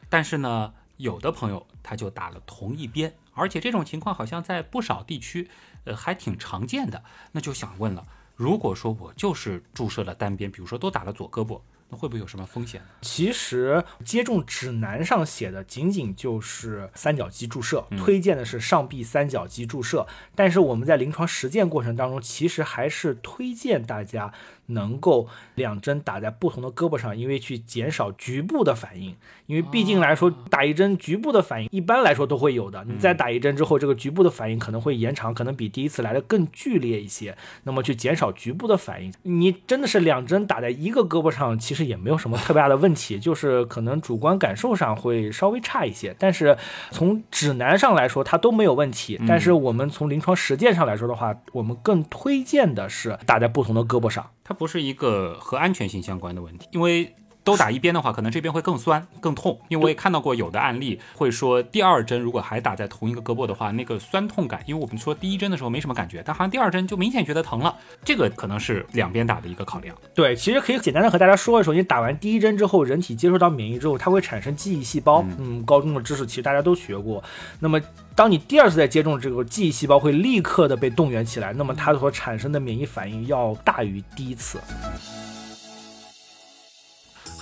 [0.07, 5.49] 但是呢，有的朋友他就打了同一边，而且这种情况好像在不少地区，
[5.83, 7.03] 呃，还挺常见的。
[7.33, 8.07] 那就想问了，
[8.37, 11.59] 如果说我就是注射了单边，比如说都打了左胳膊。
[11.89, 12.87] 那会不会有什么风险呢？
[13.01, 20.07] 其实接种指南上写的仅仅就是三角肌注射，推荐的是上臂三角肌注射。
[20.33, 24.33] 但是我们在临床实践过程当中，其实还是推荐大家。
[24.67, 29.15] 能够两针打在不同的胳膊上，因为去减少局部的反应。
[29.47, 32.83] 因为毕竟来说，打一针局部的反应一般来说都会有的。
[32.87, 37.37] 你再打一针之后，这个局部的反应可能会延长，可能比第一次来的更剧烈一些。
[37.63, 46.15] 那么去减少局部的反应，你真的是两针打在一个胳膊上，其实也没有什么特别大的问题，就是可能主观感受上会稍微差一些。
[46.17, 46.57] 但是
[46.91, 49.19] 从指南上来说，它都没有问题。
[49.27, 54.27] 但是我们从临床实践上来说的话，我们更推荐的是打在不同的胳膊上。
[54.43, 57.13] 它不是一个和安全性相关的问题，因为。
[57.45, 59.57] 都打一边的话，可能这边会更酸、更痛。
[59.69, 67.75] 因为我也看到过有的案例会说，第二针如果还打在同一个胳膊的话，那个酸痛感，因为我们说第一针的时候没什么感觉，但好像第二针就明显觉得疼了。
[68.03, 69.95] 这个可能是两边打的一个考量。
[70.15, 75.23] 对，其实可以简单的和大家说一说，你打完第一针之后，人体接收到免疫之后，它会产生记忆细胞。
[75.37, 77.23] 嗯，高中的知识其实大家都学过。
[77.59, 77.79] 那么，
[78.15, 84.59] 当你第二次再接种，这个记忆细胞会立刻的被动员起来，那么它所产生的免疫反应要大于第一次。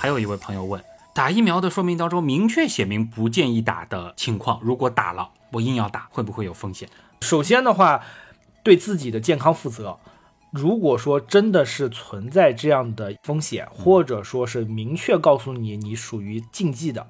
[0.04, 0.84] 还有一位朋友问，
[1.14, 6.90] 打疫苗的说明当中明确写明不建议打的情况，如果打了我硬要打，会不会有风险？
[7.22, 8.02] 首先的话，
[8.64, 9.98] 对自己的健康负责。
[10.52, 17.08] 如果说真的是存在这样的风险，或者说是明确告诉你你属于禁忌的。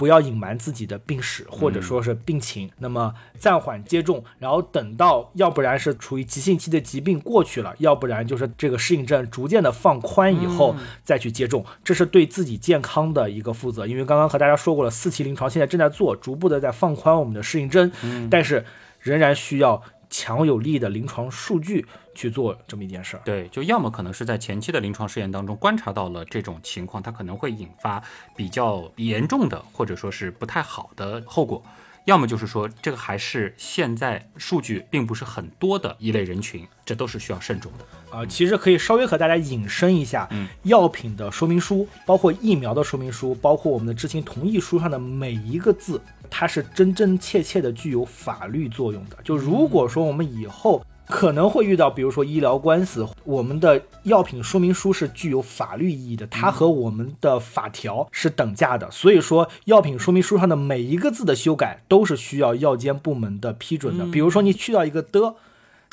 [0.00, 13.86] 不要隐瞒自己的病史或者说是病情，那么暂缓接种，然后等到要不然是处于急性期的疾病过去了，要不然就是这个适应症逐渐的放宽以后再去接种，这是对自己健康的一个负责。
[13.86, 17.92] 因为刚刚和大家说过了，四期临床现在正在做，逐步的在放宽我们的适应症，
[18.30, 18.64] 但是
[19.00, 19.82] 仍然需要。
[20.10, 28.02] 强有力的临床数据去做这么一件事儿，对，就要么可能是在前期的临床试验当中观察到了这种情况，它可能会引发
[28.36, 31.62] 比较严重的或者说是不太好的后果。
[32.10, 38.18] 要么就是说，这个还是现在数据并不是很多的一类人群，这都是需要慎重的。
[38.18, 49.16] 啊，其实可以稍微和大家引申一下，嗯，药品的说明书，包括疫苗的说明书，包括我们的知情同意书上的每一个字，它是真真切切的具有法律作用的。
[49.22, 50.84] 就如果说我们以后。
[51.10, 58.90] 可能会遇到，比如说医疗官司，我们的药品说明书是具有法律意义的，它和我们的法条是等价的。
[58.90, 64.06] 所以说，药品说明书上的每一个字的修改都是需要药监部门的批准的。
[64.06, 65.34] 比如说你去掉一个的，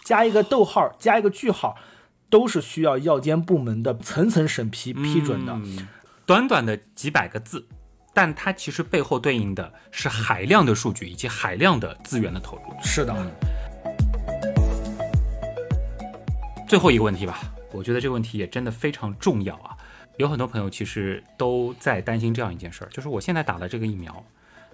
[0.05, 1.75] 加一个逗号，加一个句号，
[2.29, 5.59] 都是需要药监部门的层层审批批准的。
[6.25, 7.65] 短短的几百个字，
[8.13, 12.63] 但它其实背后对应的是海量的数据以及海量的资源的投入。
[12.83, 13.15] 是的。
[16.67, 17.39] 最后一个问题吧，
[17.71, 19.77] 我觉得这个问题也真的非常重要啊！
[20.17, 24.21] 有很多朋友其实都在担心这样一件事儿，就是我现在打了这个疫苗，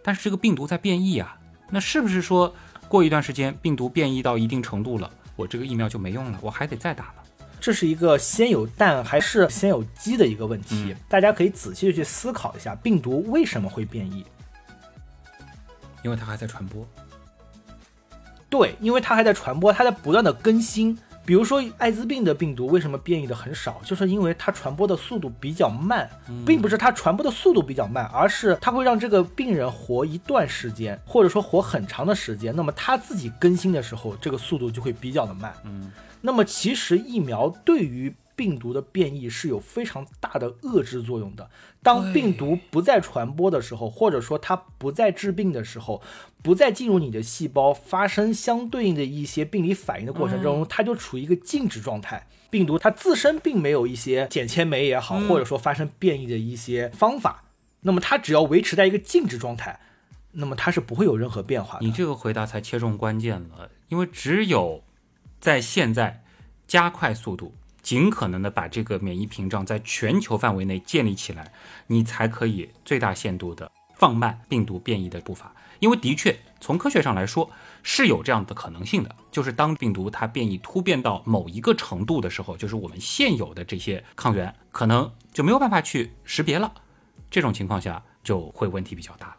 [0.04, 1.38] 但是这个病毒在变异啊，
[1.70, 2.54] 那是不是说
[2.88, 7.46] 过一段时间病毒变异到一定程度了，我这个疫苗就没用了，我还得再打呢？
[7.62, 14.26] 这是一个先有蛋还是先有鸡的一个问题，大家可以仔细的去思考一下，病毒为什么会变异？
[16.02, 16.86] 因为它还在传播。
[18.50, 20.98] 对，因为它还在传播，它在不断的更新。
[21.26, 26.10] 比如说艾滋病的病毒为什么变异的很少，就是因为它传播的速度比较慢，
[26.46, 32.54] 并不是它传播的速度比较慢，而是它会让这个病人活一段时间，或者说活很长的时间。
[32.56, 35.54] 那么它自己更新的时候，这个速度就会比较的慢。
[35.64, 41.50] 嗯，那么其实疫苗对于病毒的变异是有非常大的遏制作用的。
[41.82, 46.02] 当病毒不再传播的时候，或者说它不再治病的时候，
[46.42, 52.28] 不再进入你的细胞发生相对应的一些病理反应的过程中，它就处于一个静止状态。
[52.50, 57.46] 病毒它自身并没有一些剪切酶也好，或者说发生变异的一些方法，
[57.82, 59.80] 那么它只要维持在一个静止状态，
[60.34, 61.86] 那么它是不会有任何变化的。
[61.86, 64.84] 你这个回答才切中关键了，因为只有
[65.40, 66.24] 在现在
[66.68, 67.56] 加快速度。
[67.84, 71.52] 尽可能的把这个免疫屏障在全球范围内建立起来，
[71.88, 75.54] 你才可以最大限度的放慢病毒变异的步伐。
[75.80, 77.52] 因为的确，从科学上来说
[77.84, 86.74] 是有这样的可能性的，就是当病毒它变异突变到某一个程度的时候，就是我们现有的这些抗原可能就没有办法去识别了，
[87.30, 89.38] 这种情况下就会问题比较大了。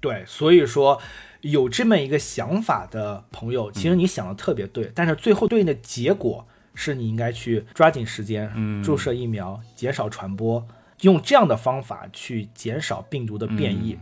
[0.00, 0.98] 对，所以说
[1.42, 6.48] 有这么一个想法的朋友，其实你想的特别对，但是最后对应的结果。
[6.80, 8.48] 是你应该去抓紧时间，
[8.84, 10.64] 注射疫苗，减少传播，
[11.00, 13.98] 用这样的方法去减少病毒的变异。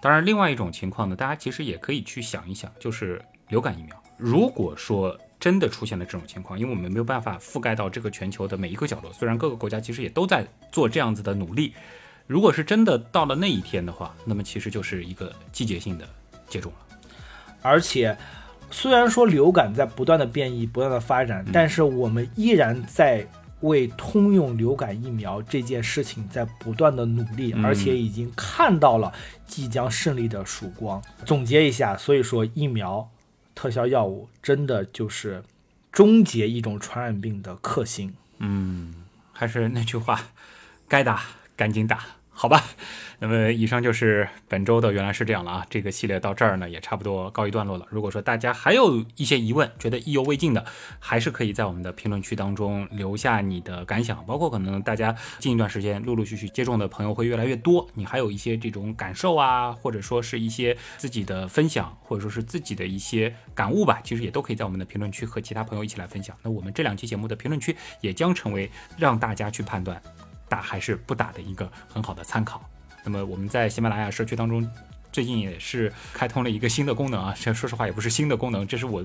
[0.00, 4.02] 当然，另外一种情况呢，大家其实也可以去想一想，就是流感疫苗。
[4.16, 11.74] 如果说真的出现了这种情况，因为我们没有办法覆盖到这个全球的每一个角落，虽然各个国家其实也都在做这样子的努力，
[12.26, 16.08] 如果是真的到了那一天的话，那么其实就是一个季节性的
[16.48, 16.98] 接种了，
[17.60, 18.16] 而且。
[18.70, 23.26] 虽然说流感在不断的变异、不断的发展，但是我们依然在
[23.60, 29.12] 为通用流感疫苗这件事情在不断的努力，而且已经看到了
[29.46, 31.02] 即将胜利的曙光。
[31.24, 33.08] 总结一下，所以说疫苗、
[33.54, 35.42] 特效药物真的就是
[35.90, 38.14] 终结一种传染病的克星。
[38.38, 38.94] 嗯，
[39.32, 40.20] 还是那句话，
[40.86, 41.22] 该打
[41.56, 42.00] 赶紧打，
[42.38, 42.62] 好吧。
[43.18, 47.84] 那么以上就是本周的原来是这样了啊，这个系列到这儿呢也差不多告一段落了。
[47.90, 50.64] 如果说大家还有一些疑问，觉得意犹未尽的，
[51.00, 66.36] 还是可以在我们的评论区当中留下你的感想，包括可能大家近一段时间陆陆续续接种的朋友会越来越多，你还有一些这种感受啊，或者说是一些自己的分享，或者说是自己的一些感悟吧，其实也都可以在我们的评论区和其他朋友一起来分享。
[66.40, 70.00] 那我们这两期节目的评论区也将成为让大家去判断
[70.48, 72.62] 打还是不打的一个很好的参考。
[73.04, 74.68] 那么我们在喜马拉雅社区当中，
[75.12, 77.34] 最近也是开通了一个新的功能啊。
[77.38, 79.04] 这说实话也不是新的功能，这是我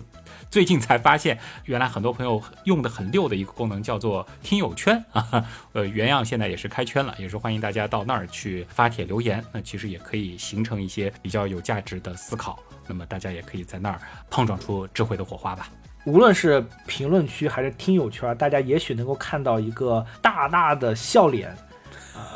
[0.50, 5.46] 最近才发现，原来很多朋友用的很溜的一个功能，叫做听友圈啊。
[5.72, 9.44] 呃，原样现在也是开圈了，也是欢迎大家到那儿去发帖留言。
[9.52, 12.60] 那其实也可以形成一些比较有价值的思考。
[12.86, 15.70] 那么大家也可以在那儿碰撞出智慧的火花吧。
[16.06, 21.56] 无论是评论区还是听友圈，大家也许能够看到一个大大的笑脸。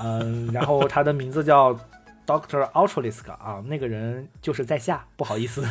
[0.03, 1.77] 嗯，然后他的名字叫
[2.27, 5.65] Doctor Ultralisk 啊，那个人就是在下，不好意思，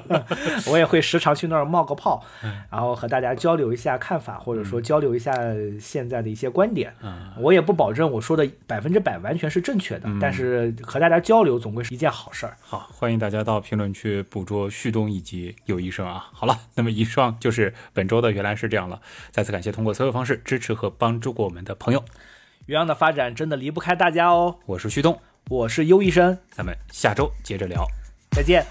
[0.70, 2.22] 我也会时常去那儿冒个泡，
[2.70, 5.32] 然后和大家交流一下看法，或者说交流一下
[5.80, 6.94] 现在的一些观点。
[7.38, 12.58] 我也不保证我说的百分之百完全是正确的，但是和大家交流总归是一件好事儿。
[12.60, 16.28] 好，欢迎大家到评论区捕捉旭东以及有医生啊。
[16.30, 19.00] 好了，那么以上就是本周的原来是这样了。
[19.30, 22.04] 再次感谢通过所有方式支持和帮助过我们的朋友。
[22.66, 24.58] 原样的发展真的离不开大家哦。
[24.66, 27.86] 我是旭东，我是优医生，咱们下周接着聊，
[28.32, 28.66] 再见。